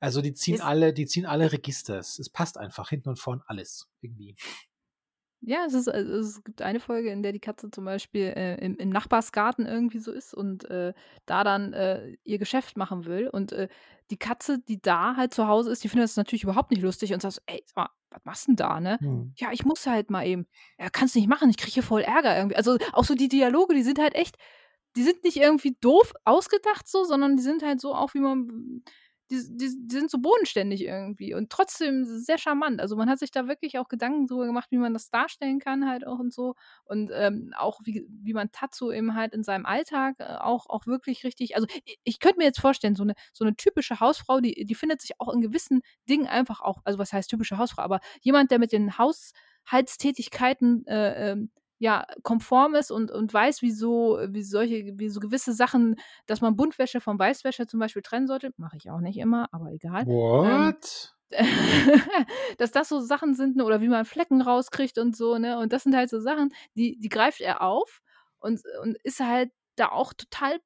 Also 0.01 0.21
die 0.23 0.35
ziehen 0.35 0.57
Ist- 0.57 0.61
alle, 0.63 0.93
die 0.93 1.07
ziehen 1.07 1.27
alle 1.27 1.53
Register. 1.53 1.99
Es 1.99 2.19
es 2.19 2.29
passt 2.31 2.59
einfach 2.59 2.89
hinten 2.91 3.09
und 3.11 3.19
vorn 3.19 3.43
alles 3.47 3.89
irgendwie. 4.01 4.37
Ja, 5.45 5.65
es, 5.67 5.75
ist, 5.75 5.89
also 5.89 6.15
es 6.15 6.45
gibt 6.45 6.63
eine 6.63 6.79
Folge, 6.79 7.11
in 7.11 7.23
der 7.23 7.33
die 7.33 7.41
Katze 7.41 7.69
zum 7.71 7.85
Beispiel 7.85 8.33
äh, 8.37 8.65
im, 8.65 8.77
im 8.77 8.91
Nachbarsgarten 8.91 9.67
irgendwie 9.67 9.99
so 9.99 10.13
ist 10.13 10.35
und 10.35 10.71
äh, 10.71 10.95
da 11.27 11.43
dann 11.43 11.73
äh, 11.73 12.17
ihr 12.23 12.39
Geschäft 12.39 12.77
machen 12.77 13.07
will. 13.07 13.29
Und 13.29 13.51
äh, 13.51 13.69
die 14.11 14.19
Katze, 14.19 14.61
die 14.61 14.81
da 14.81 15.17
halt 15.17 15.35
zu 15.35 15.49
Hause 15.49 15.73
ist, 15.73 15.83
die 15.83 15.89
findet 15.89 16.05
das 16.05 16.17
natürlich 16.17 16.45
überhaupt 16.45 16.71
nicht 16.71 16.83
lustig 16.83 17.13
und 17.13 17.23
sagt 17.23 17.35
so, 17.35 17.41
ey, 17.47 17.65
sag 17.67 17.77
mal, 17.77 17.91
was 18.11 18.25
machst 18.25 18.47
du 18.47 18.51
denn 18.51 18.57
da, 18.57 18.81
ne? 18.81 18.99
Hm. 19.01 19.33
Ja, 19.37 19.51
ich 19.53 19.65
muss 19.65 19.85
halt 19.87 20.11
mal 20.11 20.25
eben. 20.25 20.47
Ja, 20.79 20.91
kannst 20.91 21.17
nicht 21.17 21.29
machen, 21.29 21.51
ich 21.51 21.57
kriege 21.57 21.73
hier 21.73 21.83
voll 21.83 22.03
Ärger 22.03 22.37
irgendwie. 22.37 22.57
Also 22.57 22.77
auch 22.93 23.05
so 23.05 23.15
die 23.17 23.29
Dialoge, 23.29 23.75
die 23.75 23.83
sind 23.83 23.99
halt 23.99 24.15
echt, 24.15 24.37
die 24.95 25.03
sind 25.03 25.25
nicht 25.25 25.39
irgendwie 25.39 25.77
doof 25.81 26.13
ausgedacht 26.25 26.87
so, 26.87 27.03
sondern 27.03 27.37
die 27.37 27.43
sind 27.43 27.63
halt 27.65 27.81
so 27.81 27.95
auch, 27.95 28.15
wie 28.15 28.21
man, 28.21 28.85
die, 29.33 29.57
die, 29.57 29.75
die 29.87 29.95
sind 29.95 30.11
so 30.11 30.19
bodenständig 30.19 30.85
irgendwie 30.85 31.35
und 31.35 31.49
trotzdem 31.51 32.05
sehr 32.05 32.37
charmant. 32.37 32.81
Also 32.81 32.97
man 32.97 33.09
hat 33.09 33.19
sich 33.19 33.31
da 33.31 33.49
wirklich 33.49 33.79
auch 33.79 33.89
Gedanken 33.89 34.27
drüber 34.27 34.45
gemacht, 34.45 34.71
wie 34.71 34.77
man 34.77 34.93
das 34.93 35.09
darstellen 35.09 35.59
kann 35.59 35.89
halt 35.89 36.07
auch 36.07 36.19
und 36.19 36.35
so. 36.35 36.55
Und 36.85 37.11
ähm, 37.15 37.55
auch 37.57 37.81
wie, 37.85 38.07
wie 38.11 38.35
man 38.35 38.53
Tatsu 38.53 38.93
eben 38.93 39.15
halt 39.15 39.33
in 39.33 39.43
seinem 39.43 39.65
Alltag 39.65 40.17
äh, 40.19 40.25
auch, 40.25 40.67
auch 40.69 40.87
wirklich 40.87 41.25
richtig, 41.25 41.57
also 41.57 41.67
ich, 41.85 41.99
ich 42.05 42.21
könnte 42.21 42.39
mir 42.39 42.45
jetzt 42.45 42.61
vorstellen, 42.61 42.95
so 42.95 43.05
eine, 43.05 43.15
so 43.33 43.45
eine 43.45 43.57
typische 43.57 44.01
Hausfrau, 44.01 44.41
die, 44.41 44.65
die 44.67 44.75
findet 44.75 45.01
sich 45.01 45.13
auch 45.19 45.33
in 45.33 45.41
gewissen 45.41 45.81
Dingen 46.09 46.27
einfach 46.27 46.61
auch, 46.61 46.81
also 46.85 46.99
was 46.99 47.13
heißt 47.13 47.31
typische 47.31 47.57
Hausfrau, 47.57 47.83
aber 47.83 48.01
jemand, 48.21 48.51
der 48.51 48.59
mit 48.59 48.73
den 48.73 48.99
Haushaltstätigkeiten 48.99 50.87
äh, 50.87 51.33
ähm, 51.33 51.51
ja, 51.83 52.07
konform 52.23 52.77
ist 52.77 52.93
und, 52.93 53.11
und 53.11 53.35
weiß, 53.35 53.61
wie 53.61 53.73
so, 53.73 54.21
wie 54.29 54.45
solche, 54.45 54.93
wie 55.01 55.09
so 55.09 55.19
gewisse 55.19 55.53
Sachen, 55.53 55.97
dass 56.27 56.41
man 56.41 56.55
Buntwäsche 56.55 57.01
von 57.01 57.19
Weißwäsche 57.19 57.67
zum 57.67 57.81
Beispiel 57.81 58.03
trennen 58.03 58.29
sollte. 58.29 58.53
Mache 58.57 58.77
ich 58.77 58.89
auch 58.93 59.01
nicht 59.01 59.19
immer, 59.19 59.49
aber 59.51 59.73
egal. 59.73 60.05
Ähm, 60.07 60.77
What? 60.77 61.13
dass 62.59 62.71
das 62.71 62.89
so 62.89 63.01
Sachen 63.01 63.35
sind, 63.35 63.57
ne, 63.57 63.65
oder 63.65 63.81
wie 63.81 63.89
man 63.89 64.05
Flecken 64.05 64.43
rauskriegt 64.43 64.97
und 64.99 65.17
so, 65.17 65.39
ne? 65.39 65.59
Und 65.59 65.73
das 65.73 65.83
sind 65.83 65.97
halt 65.97 66.09
so 66.09 66.21
Sachen, 66.21 66.55
die, 66.77 67.01
die 67.01 67.09
greift 67.09 67.41
er 67.41 67.63
auf 67.63 68.01
und, 68.39 68.61
und 68.85 68.97
ist 69.03 69.19
halt 69.19 69.51
da 69.75 69.89
auch 69.89 70.13
total 70.13 70.61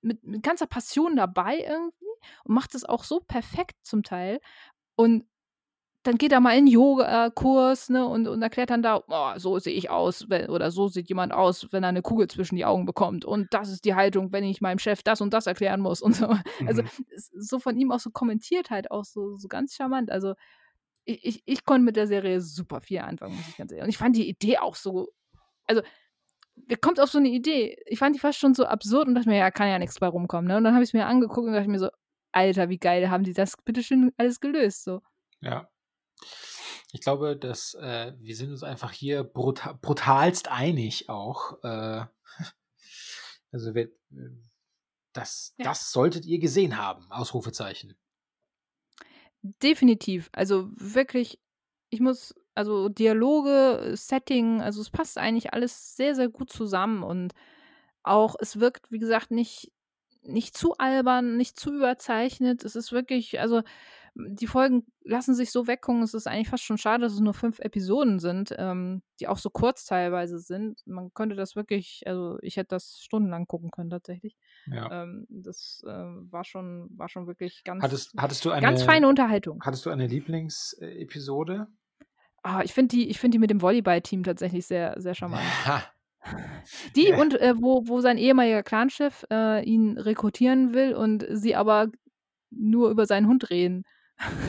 mit, 0.00 0.24
mit 0.24 0.42
ganzer 0.42 0.66
Passion 0.66 1.14
dabei 1.16 1.58
irgendwie 1.58 2.06
und 2.44 2.54
macht 2.54 2.74
es 2.74 2.86
auch 2.86 3.04
so 3.04 3.20
perfekt 3.20 3.76
zum 3.82 4.02
Teil. 4.02 4.40
Und 4.94 5.26
dann 6.06 6.18
geht 6.18 6.32
er 6.32 6.40
mal 6.40 6.56
in 6.56 6.66
Yoga-Kurs 6.66 7.88
ne, 7.90 8.06
und, 8.06 8.28
und 8.28 8.42
erklärt 8.42 8.70
dann 8.70 8.82
da, 8.82 9.02
oh, 9.08 9.32
so 9.38 9.58
sehe 9.58 9.74
ich 9.74 9.90
aus, 9.90 10.28
wenn, 10.28 10.48
oder 10.50 10.70
so 10.70 10.88
sieht 10.88 11.08
jemand 11.08 11.32
aus, 11.32 11.66
wenn 11.72 11.82
er 11.82 11.88
eine 11.88 12.02
Kugel 12.02 12.28
zwischen 12.28 12.56
die 12.56 12.64
Augen 12.64 12.86
bekommt. 12.86 13.24
Und 13.24 13.48
das 13.52 13.70
ist 13.70 13.84
die 13.84 13.94
Haltung, 13.94 14.32
wenn 14.32 14.44
ich 14.44 14.60
meinem 14.60 14.78
Chef 14.78 15.02
das 15.02 15.20
und 15.20 15.32
das 15.32 15.46
erklären 15.46 15.80
muss 15.80 16.02
und 16.02 16.14
so. 16.14 16.26
Also 16.66 16.82
Mhm. 16.82 16.88
ist 17.10 17.32
so 17.36 17.58
von 17.58 17.76
ihm 17.78 17.90
auch 17.92 18.00
so 18.00 18.10
kommentiert 18.10 18.70
halt 18.70 18.90
auch 18.90 19.04
so, 19.04 19.36
so 19.36 19.48
ganz 19.48 19.74
charmant. 19.74 20.10
Also 20.10 20.34
ich, 21.04 21.24
ich, 21.24 21.42
ich 21.46 21.64
konnte 21.64 21.84
mit 21.84 21.96
der 21.96 22.06
Serie 22.06 22.40
super 22.40 22.80
viel 22.80 22.98
anfangen, 23.00 23.36
muss 23.36 23.48
ich 23.48 23.56
ganz 23.56 23.72
ehrlich. 23.72 23.84
Und 23.84 23.90
ich 23.90 23.98
fand 23.98 24.16
die 24.16 24.28
Idee 24.28 24.58
auch 24.58 24.74
so, 24.74 25.08
also 25.66 25.82
wer 26.56 26.76
kommt 26.76 27.00
auf 27.00 27.10
so 27.10 27.18
eine 27.18 27.28
Idee? 27.28 27.76
Ich 27.86 27.98
fand 27.98 28.14
die 28.14 28.20
fast 28.20 28.38
schon 28.38 28.54
so 28.54 28.66
absurd 28.66 29.08
und 29.08 29.14
dachte 29.14 29.28
mir, 29.28 29.38
ja, 29.38 29.50
kann 29.50 29.68
ja 29.68 29.78
nichts 29.78 29.98
bei 30.00 30.08
rumkommen. 30.08 30.48
Ne? 30.48 30.56
Und 30.56 30.64
dann 30.64 30.74
habe 30.74 30.82
ich 30.82 30.90
es 30.90 30.94
mir 30.94 31.06
angeguckt 31.06 31.46
und 31.46 31.52
dachte 31.52 31.68
mir 31.68 31.78
so, 31.78 31.90
Alter, 32.32 32.68
wie 32.68 32.78
geil 32.78 33.08
haben 33.10 33.24
die 33.24 33.32
das 33.32 33.54
bitteschön 33.64 34.12
alles 34.16 34.40
gelöst. 34.40 34.84
So. 34.84 35.00
Ja. 35.40 35.68
Ich 36.92 37.00
glaube, 37.00 37.36
dass 37.36 37.74
äh, 37.74 38.12
wir 38.18 38.36
sind 38.36 38.50
uns 38.50 38.62
einfach 38.62 38.92
hier 38.92 39.24
bruta 39.24 39.72
brutalst 39.74 40.48
einig 40.48 41.08
auch. 41.08 41.62
Äh, 41.62 42.06
also 43.52 43.74
wir, 43.74 43.84
äh, 43.84 44.30
das, 45.12 45.54
Ja. 45.58 45.64
das 45.64 45.90
solltet 45.92 46.24
ihr 46.26 46.38
gesehen 46.38 46.76
haben. 46.78 47.10
Ausrufezeichen. 47.10 47.96
Definitiv. 49.42 50.28
Also 50.32 50.68
wirklich, 50.74 51.38
ich 51.90 52.00
muss, 52.00 52.34
also 52.54 52.88
Dialoge, 52.88 53.92
Setting, 53.94 54.60
also 54.60 54.80
es 54.80 54.90
passt 54.90 55.18
eigentlich 55.18 55.52
alles 55.52 55.96
sehr, 55.96 56.14
sehr 56.14 56.28
gut 56.28 56.50
zusammen 56.50 57.02
und 57.02 57.32
auch, 58.02 58.36
es 58.40 58.60
wirkt, 58.60 58.90
wie 58.90 58.98
gesagt, 58.98 59.30
nicht, 59.30 59.72
nicht 60.22 60.56
zu 60.56 60.76
albern, 60.78 61.36
nicht 61.36 61.58
zu 61.58 61.72
überzeichnet. 61.74 62.64
Es 62.64 62.76
ist 62.76 62.92
wirklich, 62.92 63.40
also 63.40 63.62
die 64.18 64.46
Folgen 64.46 64.86
lassen 65.04 65.34
sich 65.34 65.50
so 65.50 65.66
weggucken. 65.66 66.02
Es 66.02 66.14
ist 66.14 66.26
eigentlich 66.26 66.48
fast 66.48 66.64
schon 66.64 66.78
schade, 66.78 67.02
dass 67.02 67.12
es 67.12 67.20
nur 67.20 67.34
fünf 67.34 67.58
Episoden 67.58 68.18
sind, 68.18 68.54
ähm, 68.56 69.02
die 69.20 69.28
auch 69.28 69.36
so 69.38 69.50
kurz 69.50 69.84
teilweise 69.84 70.38
sind. 70.38 70.80
Man 70.86 71.12
könnte 71.12 71.36
das 71.36 71.54
wirklich, 71.54 72.02
also 72.06 72.38
ich 72.40 72.56
hätte 72.56 72.68
das 72.68 72.98
stundenlang 73.00 73.46
gucken 73.46 73.70
können 73.70 73.90
tatsächlich. 73.90 74.36
Ja. 74.66 75.02
Ähm, 75.02 75.26
das 75.28 75.82
äh, 75.86 75.90
war 75.90 76.44
schon, 76.44 76.88
war 76.96 77.08
schon 77.08 77.26
wirklich 77.26 77.62
ganz, 77.64 77.82
Hattest, 77.82 78.14
hattest 78.16 78.44
du 78.44 78.50
eine, 78.50 78.66
ganz 78.66 78.82
feine 78.82 79.06
Unterhaltung. 79.08 79.60
hattest 79.62 79.84
du 79.84 79.90
eine 79.90 80.06
Lieblingsepisode? 80.06 81.66
Ah, 82.42 82.62
ich 82.62 82.72
finde 82.72 82.96
die, 82.96 83.08
ich 83.08 83.18
find 83.18 83.34
die 83.34 83.38
mit 83.38 83.50
dem 83.50 83.60
Volleyball-Team 83.60 84.22
tatsächlich 84.22 84.66
sehr, 84.66 84.94
sehr 85.00 85.14
charmant. 85.14 85.42
Ha. 85.66 85.82
Die 86.96 87.08
Ja. 87.08 87.20
und 87.20 87.40
äh, 87.40 87.54
wo, 87.60 87.86
wo 87.86 88.00
sein 88.00 88.18
ehemaliger 88.18 88.62
Clanchef 88.64 89.24
äh, 89.30 89.64
ihn 89.64 89.96
rekrutieren 89.96 90.74
will 90.74 90.92
und 90.94 91.24
sie 91.30 91.54
aber 91.54 91.88
nur 92.50 92.90
über 92.90 93.06
seinen 93.06 93.28
Hund 93.28 93.50
reden. 93.50 93.84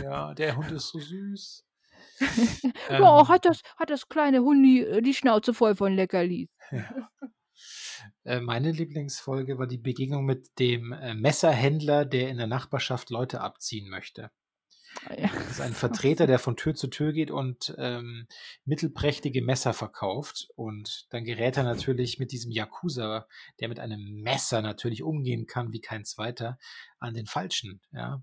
Ja, 0.03 0.33
der 0.33 0.55
Hund 0.55 0.71
ist 0.71 0.89
so 0.89 0.99
süß. 0.99 1.63
ja, 2.89 3.19
Ähm, 3.21 3.27
hat 3.27 3.45
das, 3.45 3.61
hat 3.77 3.89
das 3.89 4.07
kleine 4.07 4.41
Hundi 4.41 4.81
äh, 4.81 5.01
die 5.01 5.13
Schnauze 5.13 5.53
voll 5.53 5.75
von 5.75 5.93
Leckerlis. 5.95 6.49
Ja. 6.71 7.09
Äh, 8.23 8.41
Meine 8.41 8.71
Lieblingsfolge 8.71 9.57
war 9.57 9.65
die 9.67 9.79
Begegnung 9.79 10.25
mit 10.25 10.59
dem 10.59 10.91
äh, 10.91 11.15
Messerhändler, 11.15 12.05
der 12.05 12.29
in 12.29 12.37
der 12.37 12.45
Nachbarschaft 12.47 13.09
Leute 13.09 13.41
abziehen 13.41 13.89
möchte. 13.89 14.29
Das 15.09 15.51
ist 15.51 15.61
ein 15.61 15.73
Vertreter, 15.73 16.27
der 16.27 16.39
von 16.39 16.55
Tür 16.55 16.75
zu 16.75 16.87
Tür 16.87 17.13
geht 17.13 17.31
und 17.31 17.73
ähm, 17.77 18.27
mittelprächtige 18.65 19.41
Messer 19.41 19.73
verkauft. 19.73 20.49
Und 20.55 21.07
dann 21.09 21.23
gerät 21.23 21.57
er 21.57 21.63
natürlich 21.63 22.19
mit 22.19 22.31
diesem 22.31 22.51
Yakuza, 22.51 23.27
der 23.59 23.69
mit 23.69 23.79
einem 23.79 24.21
Messer 24.21 24.61
natürlich 24.61 25.03
umgehen 25.03 25.45
kann 25.47 25.71
wie 25.71 25.81
kein 25.81 26.05
zweiter, 26.05 26.57
an 26.99 27.13
den 27.13 27.25
Falschen. 27.25 27.81
Ja. 27.91 28.21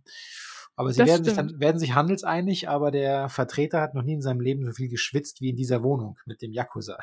Aber 0.76 0.92
sie 0.92 0.98
Das 0.98 1.08
werden 1.08 1.24
sich, 1.24 1.34
dann, 1.34 1.60
werden 1.60 1.78
sich 1.78 1.94
handelseinig, 1.94 2.68
aber 2.68 2.90
der 2.90 3.28
Vertreter 3.28 3.80
hat 3.80 3.94
noch 3.94 4.02
nie 4.02 4.14
in 4.14 4.22
seinem 4.22 4.40
Leben 4.40 4.64
so 4.64 4.72
viel 4.72 4.88
geschwitzt 4.88 5.40
wie 5.40 5.50
in 5.50 5.56
dieser 5.56 5.82
Wohnung 5.82 6.18
mit 6.26 6.42
dem 6.42 6.52
Yakuza. 6.52 6.98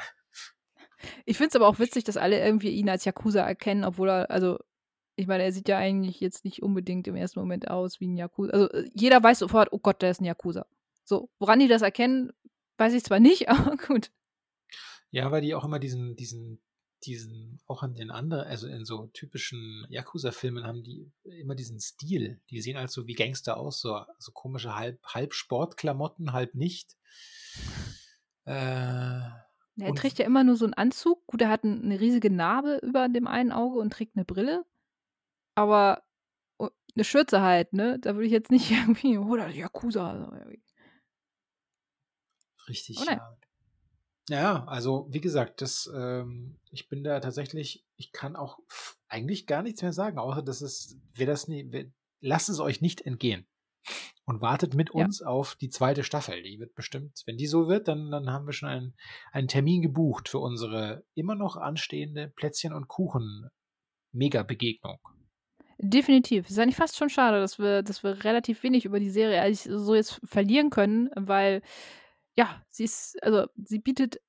Ich 1.25 1.37
finde 1.37 1.49
es 1.49 1.55
aber 1.55 1.67
auch 1.67 1.79
witzig, 1.79 2.03
dass 2.03 2.17
alle 2.17 2.43
irgendwie 2.43 2.69
ihn 2.69 2.89
als 2.89 3.05
Yakuza 3.05 3.41
erkennen, 3.41 3.83
obwohl 3.83 4.09
er, 4.09 4.29
also, 4.29 4.59
ich 5.15 5.27
meine, 5.27 5.43
er 5.43 5.51
sieht 5.51 5.67
ja 5.67 5.77
eigentlich 5.77 6.19
jetzt 6.19 6.45
nicht 6.45 6.63
unbedingt 6.63 7.07
im 7.07 7.15
ersten 7.15 7.39
Moment 7.39 7.69
aus 7.69 7.99
wie 7.99 8.07
ein 8.07 8.17
Yakuza. 8.17 8.51
Also, 8.51 8.69
äh, 8.69 8.89
jeder 8.93 9.21
weiß 9.21 9.39
sofort, 9.39 9.69
oh 9.71 9.79
Gott, 9.79 10.01
der 10.01 10.11
ist 10.11 10.21
ein 10.21 10.25
Yakuza. 10.25 10.65
So, 11.03 11.29
woran 11.39 11.59
die 11.59 11.67
das 11.67 11.81
erkennen, 11.81 12.31
weiß 12.77 12.93
ich 12.93 13.03
zwar 13.03 13.19
nicht, 13.19 13.49
aber 13.49 13.77
gut. 13.77 14.11
Ja, 15.11 15.31
weil 15.31 15.41
die 15.41 15.53
auch 15.55 15.65
immer 15.65 15.79
diesen, 15.79 16.15
diesen, 16.15 16.61
diesen, 17.03 17.59
auch 17.67 17.83
in 17.83 17.95
den 17.95 18.11
anderen, 18.11 18.47
also 18.47 18.67
in 18.67 18.85
so 18.85 19.07
typischen 19.07 19.85
Yakuza-Filmen 19.89 20.63
haben 20.63 20.83
die 20.83 21.11
immer 21.23 21.55
diesen 21.55 21.79
Stil. 21.79 22.39
Die 22.49 22.61
sehen 22.61 22.77
halt 22.77 22.91
so 22.91 23.07
wie 23.07 23.13
Gangster 23.13 23.57
aus, 23.57 23.81
so, 23.81 24.01
so 24.19 24.31
komische 24.31 24.75
halb, 24.75 25.03
halb 25.05 25.33
Sportklamotten, 25.33 26.31
halb 26.31 26.55
nicht. 26.55 26.95
Äh, 28.45 28.53
Er 28.53 29.95
trägt 29.95 30.19
ja 30.19 30.25
immer 30.25 30.43
nur 30.43 30.55
so 30.55 30.65
einen 30.65 30.73
Anzug. 30.73 31.25
Gut, 31.27 31.41
er 31.41 31.49
hat 31.49 31.63
eine 31.63 31.99
riesige 31.99 32.29
Narbe 32.29 32.79
über 32.83 33.09
dem 33.09 33.27
einen 33.27 33.51
Auge 33.51 33.79
und 33.79 33.91
trägt 33.91 34.15
eine 34.15 34.25
Brille. 34.25 34.63
Aber 35.55 36.03
oh, 36.57 36.69
eine 36.95 37.03
Schürze 37.03 37.41
halt, 37.41 37.73
ne? 37.73 37.99
Da 37.99 38.15
würde 38.15 38.25
ich 38.25 38.31
jetzt 38.31 38.49
nicht 38.51 38.71
irgendwie, 38.89 39.17
oh, 39.17 39.35
das 39.35 39.49
ist 39.51 39.57
Yakuza. 39.57 40.31
Richtig, 42.67 42.99
Oh 43.01 43.05
ja. 43.09 43.37
Ja, 44.29 44.65
also 44.65 45.07
wie 45.09 45.19
gesagt, 45.19 45.61
das, 45.61 45.89
ähm, 45.93 46.59
ich 46.69 46.87
bin 46.87 47.03
da 47.03 47.19
tatsächlich, 47.19 47.83
ich 47.97 48.11
kann 48.11 48.35
auch 48.35 48.59
eigentlich 49.09 49.47
gar 49.47 49.63
nichts 49.63 49.81
mehr 49.81 49.93
sagen, 49.93 50.19
außer 50.19 50.43
dass 50.43 50.61
es, 50.61 50.95
wer 51.13 51.25
das 51.25 51.47
nie, 51.47 51.65
wer, 51.69 51.85
lasst 52.21 52.49
es 52.49 52.59
euch 52.59 52.81
nicht 52.81 53.01
entgehen. 53.01 53.47
Und 54.25 54.39
wartet 54.39 54.75
mit 54.75 54.91
Ja. 54.93 55.03
uns 55.03 55.23
auf 55.23 55.55
die 55.55 55.69
zweite 55.69 56.03
Staffel. 56.03 56.43
Die 56.43 56.59
wird 56.59 56.75
bestimmt, 56.75 57.23
wenn 57.25 57.37
die 57.37 57.47
so 57.47 57.67
wird, 57.67 57.87
dann, 57.87 58.11
dann 58.11 58.29
haben 58.29 58.45
wir 58.45 58.53
schon 58.53 58.69
einen, 58.69 58.95
einen 59.31 59.47
Termin 59.47 59.81
gebucht 59.81 60.29
für 60.29 60.37
unsere 60.37 61.03
immer 61.15 61.33
noch 61.35 61.57
anstehende 61.57 62.27
Plätzchen- 62.29 62.73
und 62.73 62.87
Kuchen-Mega-Begegnung. 62.87 64.99
Definitiv. 65.83 66.45
Es 66.45 66.51
ist 66.51 66.59
eigentlich 66.59 66.75
fast 66.75 66.95
schon 66.95 67.09
schade, 67.09 67.39
dass 67.39 67.57
wir, 67.57 67.81
dass 67.81 68.03
wir 68.03 68.23
relativ 68.23 68.61
wenig 68.61 68.85
über 68.85 68.99
die 68.99 69.09
Serie 69.09 69.41
eigentlich 69.41 69.63
so 69.63 69.95
jetzt 69.95 70.21
verlieren 70.23 70.69
können, 70.69 71.09
weil, 71.15 71.63
ja, 72.37 72.63
sie 72.69 72.83
ist, 72.83 73.21
also 73.23 73.47
sie 73.55 73.79
bietet 73.79 74.21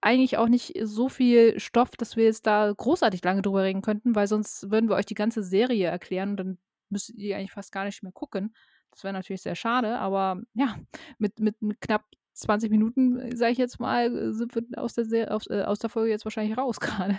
eigentlich 0.00 0.38
auch 0.38 0.48
nicht 0.48 0.74
so 0.82 1.08
viel 1.08 1.58
Stoff, 1.58 1.90
dass 1.96 2.16
wir 2.16 2.24
jetzt 2.24 2.46
da 2.46 2.72
großartig 2.74 3.22
lange 3.24 3.42
drüber 3.42 3.64
reden 3.64 3.82
könnten, 3.82 4.14
weil 4.14 4.28
sonst 4.28 4.70
würden 4.70 4.88
wir 4.88 4.96
euch 4.96 5.06
die 5.06 5.14
ganze 5.14 5.42
Serie 5.42 5.88
erklären 5.88 6.30
und 6.30 6.36
dann 6.36 6.58
müsstet 6.88 7.16
ihr 7.16 7.36
eigentlich 7.36 7.52
fast 7.52 7.72
gar 7.72 7.84
nicht 7.84 8.02
mehr 8.04 8.12
gucken. 8.12 8.54
Das 8.92 9.02
wäre 9.02 9.12
natürlich 9.12 9.42
sehr 9.42 9.56
schade, 9.56 9.98
aber 9.98 10.40
ja, 10.54 10.76
mit, 11.18 11.40
mit, 11.40 11.56
knapp 11.80 12.04
20 12.34 12.70
Minuten, 12.70 13.36
sage 13.36 13.52
ich 13.52 13.58
jetzt 13.58 13.80
mal, 13.80 14.32
sind 14.32 14.54
wir 14.54 14.62
aus 14.80 14.94
der, 14.94 15.04
Serie, 15.04 15.34
aus, 15.34 15.48
äh, 15.48 15.62
aus 15.62 15.80
der 15.80 15.90
Folge 15.90 16.10
jetzt 16.10 16.24
wahrscheinlich 16.24 16.56
raus 16.56 16.78
gerade. 16.80 17.18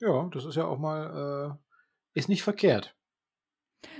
Ja, 0.00 0.28
das 0.32 0.46
ist 0.46 0.56
ja 0.56 0.64
auch 0.64 0.78
mal, 0.78 1.58
äh, 1.58 1.65
ist 2.16 2.28
nicht 2.28 2.42
verkehrt. 2.42 2.96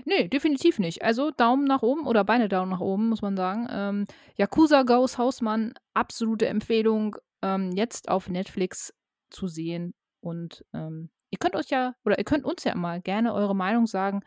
Nee, 0.05 0.29
definitiv 0.29 0.79
nicht. 0.79 1.03
Also 1.03 1.31
Daumen 1.31 1.65
nach 1.65 1.83
oben 1.83 2.07
oder 2.07 2.25
beide 2.25 2.49
Daumen 2.49 2.71
nach 2.71 2.81
oben, 2.81 3.09
muss 3.09 3.23
man 3.23 3.37
sagen. 3.37 3.69
Ähm, 3.71 4.07
Yakuza 4.37 4.83
Goes 4.83 5.19
Hausmann, 5.19 5.75
absolute 5.95 6.47
Empfehlung, 6.49 7.17
ähm, 7.43 7.73
jetzt 7.73 8.09
auf 8.09 8.29
Netflix 8.29 8.95
zu 9.31 9.47
sehen. 9.47 9.95
Und 10.21 10.65
ähm, 10.73 11.11
ihr 11.31 11.39
könnt 11.39 11.55
euch 11.55 11.69
ja, 11.69 11.95
oder 12.05 12.19
ihr 12.19 12.25
könnt 12.25 12.45
uns 12.45 12.65
ja 12.65 12.75
mal 12.75 13.01
gerne 13.01 13.35
eure 13.35 13.55
Meinung 13.55 13.87
sagen, 13.87 14.23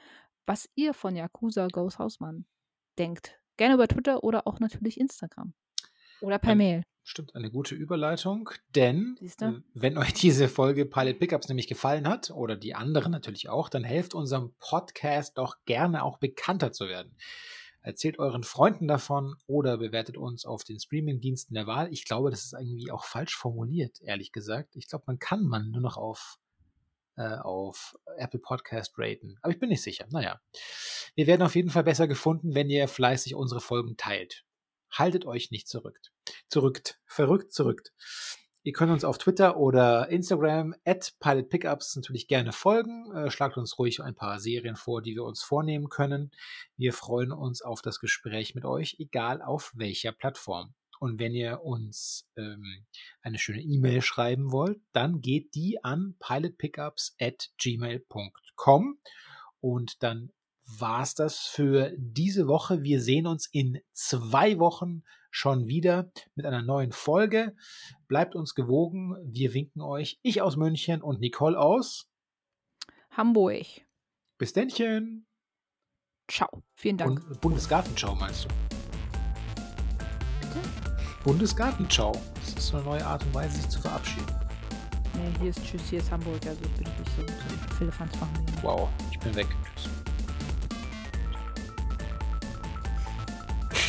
was 0.46 0.69
ihr 0.75 0.93
von 0.93 1.15
Yakuza 1.15 1.67
Goes 1.67 2.00
Hausmann 2.00 2.46
denkt. 2.98 3.39
Gerne 3.58 3.74
über 3.74 3.88
Twitter 3.88 4.24
oder 4.24 4.48
auch 4.48 4.60
natürlich 4.60 5.00
Instagram. 5.00 5.53
Oder 6.22 6.40
per 6.40 6.52
Ähm, 6.52 6.58
Mail. 6.58 6.84
Stimmt, 7.04 7.34
eine 7.36 7.50
gute 7.50 7.74
Überleitung, 7.74 8.52
denn 8.76 9.16
Siehste? 9.20 9.46
äh, 9.46 9.62
wenn 9.74 9.98
euch 9.98 10.14
diese 10.14 10.48
Folge 10.48 10.86
Pilot 10.86 11.20
Pickups 11.20 11.48
nämlich 11.48 11.68
gefallen 11.68 12.08
hat, 12.08 12.30
oder 12.30 12.56
die 12.56 12.76
anderen 12.76 13.12
natürlich 13.12 13.50
auch, 13.50 13.68
dann 13.70 13.84
helft 13.84 14.14
unserem 14.14 14.54
Podcast 14.60 15.38
doch 15.38 15.56
gerne 15.66 16.04
auch 16.04 16.20
bekannter 16.20 16.72
zu 16.72 16.88
werden. 16.88 17.16
Erzählt 17.82 18.20
euren 18.20 18.44
Freunden 18.44 18.88
davon 18.88 19.36
oder 19.48 19.78
bewertet 19.78 20.18
uns 20.18 20.46
auf 20.46 20.64
den 20.64 20.80
Streaming-Diensten 20.80 21.54
der 21.56 21.66
Wahl. 21.66 21.92
Ich 21.92 22.06
glaube, 22.06 22.30
das 22.30 22.44
ist 22.44 22.54
irgendwie 22.54 22.92
auch 22.92 23.06
falsch 23.06 23.36
formuliert, 23.36 24.02
ehrlich 24.02 24.32
gesagt. 24.32 24.76
Ich 24.76 24.88
glaube, 24.88 25.06
man 25.08 25.18
kann 25.18 25.46
man 25.46 25.72
nur 25.72 25.82
noch 25.82 25.98
auf, 25.98 26.38
äh, 27.16 27.38
auf 27.38 27.98
Apple 28.18 28.42
Podcast 28.42 28.96
raten. 28.98 29.38
Aber 29.42 29.54
ich 29.54 29.60
bin 29.60 29.70
nicht 29.70 29.82
sicher. 29.82 30.06
Naja. 30.12 30.40
Wir 31.16 31.26
werden 31.26 31.42
auf 31.42 31.56
jeden 31.56 31.70
Fall 31.70 31.86
besser 31.86 32.08
gefunden, 32.08 32.54
wenn 32.54 32.70
ihr 32.70 32.88
fleißig 32.88 33.34
unsere 33.34 33.62
Folgen 33.62 33.96
teilt. 33.98 34.44
Haltet 34.91 35.25
euch 35.25 35.51
nicht 35.51 35.67
zurück. 35.67 36.00
Zurückt. 36.47 36.99
Verrückt 37.06 37.54
zurückt. 37.54 37.93
Ihr 38.63 38.73
könnt 38.73 38.91
uns 38.91 39.06
auf 39.06 39.17
Twitter 39.17 39.58
oder 39.58 40.10
Instagram 40.10 40.75
at 40.86 41.13
pilotpickups 41.19 41.95
natürlich 41.95 42.28
gerne 42.28 42.52
folgen. 42.52 43.10
Äh, 43.15 43.32
schlagt 43.32 43.58
uns 43.58 43.80
ruhig 43.80 44.02
ein 44.02 44.15
paar 44.15 44.39
Serien 44.39 44.75
vor, 44.75 45.02
die 45.02 45.15
wir 45.15 45.23
uns 45.23 45.41
vornehmen 45.41 45.89
können. 45.89 46.32
Wir 46.75 46.91
freuen 46.91 47.32
uns 47.32 47.62
auf 47.62 47.82
das 47.82 47.99
Gespräch 47.99 48.56
mit 48.56 48.65
euch, 48.65 48.97
egal 48.99 49.41
auf 49.41 49.71
welcher 49.75 50.12
Plattform. 50.12 50.73
Und 50.99 51.19
wenn 51.19 51.34
ihr 51.34 51.62
uns 51.63 52.30
ähm, 52.36 52.86
eine 53.21 53.39
schöne 53.39 53.62
E-Mail 53.62 54.02
schreiben 54.02 54.52
wollt, 54.52 54.82
dann 54.91 55.21
geht 55.21 55.56
die 55.56 55.82
an 55.82 56.15
pilotpickups 56.19 57.15
at 57.19 57.49
gmail.com. 57.58 58.99
Und 59.62 60.04
dann 60.04 60.34
war's 60.77 61.15
das 61.15 61.39
für 61.39 61.93
diese 61.97 62.47
Woche. 62.47 62.84
Wir 62.84 63.01
sehen 63.01 63.27
uns 63.27 63.47
in 63.51 63.79
zwei 63.91 64.60
Wochen 64.60 65.03
schon 65.32 65.67
wieder 65.67 66.12
mit 66.36 66.45
einer 66.45 66.62
neuen 66.62 66.91
Folge. 66.91 67.55
Bleibt 68.08 68.36
uns 68.36 68.55
gewogen. 68.55 69.15
Wir 69.23 69.53
winken 69.53 69.82
euch. 69.82 70.19
Ich 70.21 70.41
aus 70.41 70.58
München 70.58 71.01
und 71.01 71.19
Nicole 71.19 71.58
aus. 71.58 72.10
Hamburg. 73.12 73.65
Bis 74.38 74.53
dennchen. 74.53 75.25
Ciao. 76.27 76.63
Vielen 76.75 76.97
Dank. 76.97 77.27
Und 77.27 77.41
Bundesgartenschau 77.41 78.15
meinst 78.15 78.45
du? 78.45 78.49
Bundesgartenschau. 81.23 82.13
Das 82.36 82.53
ist 82.53 82.67
so 82.67 82.77
eine 82.77 82.86
neue 82.86 83.05
Art 83.05 83.23
und 83.23 83.34
Weise, 83.34 83.58
sich 83.58 83.69
zu 83.69 83.82
verabschieden. 83.82 84.27
Nee, 85.15 85.32
hier 85.41 85.49
ist 85.49 85.63
Tschüss, 85.63 85.89
hier 85.89 85.99
ist 85.99 86.12
Hamburg. 86.12 86.39
Also 86.45 86.62
bitte 86.62 86.84
nicht 86.84 86.91
so, 87.17 87.21
so 87.27 87.75
Philippans 87.77 88.19
machen. 88.19 88.34
wir 88.36 88.51
nicht. 88.51 88.63
Wow, 88.63 88.89
ich 89.12 89.19
bin 89.19 89.36
weg. 89.36 89.47
Tschüss. 89.75 89.99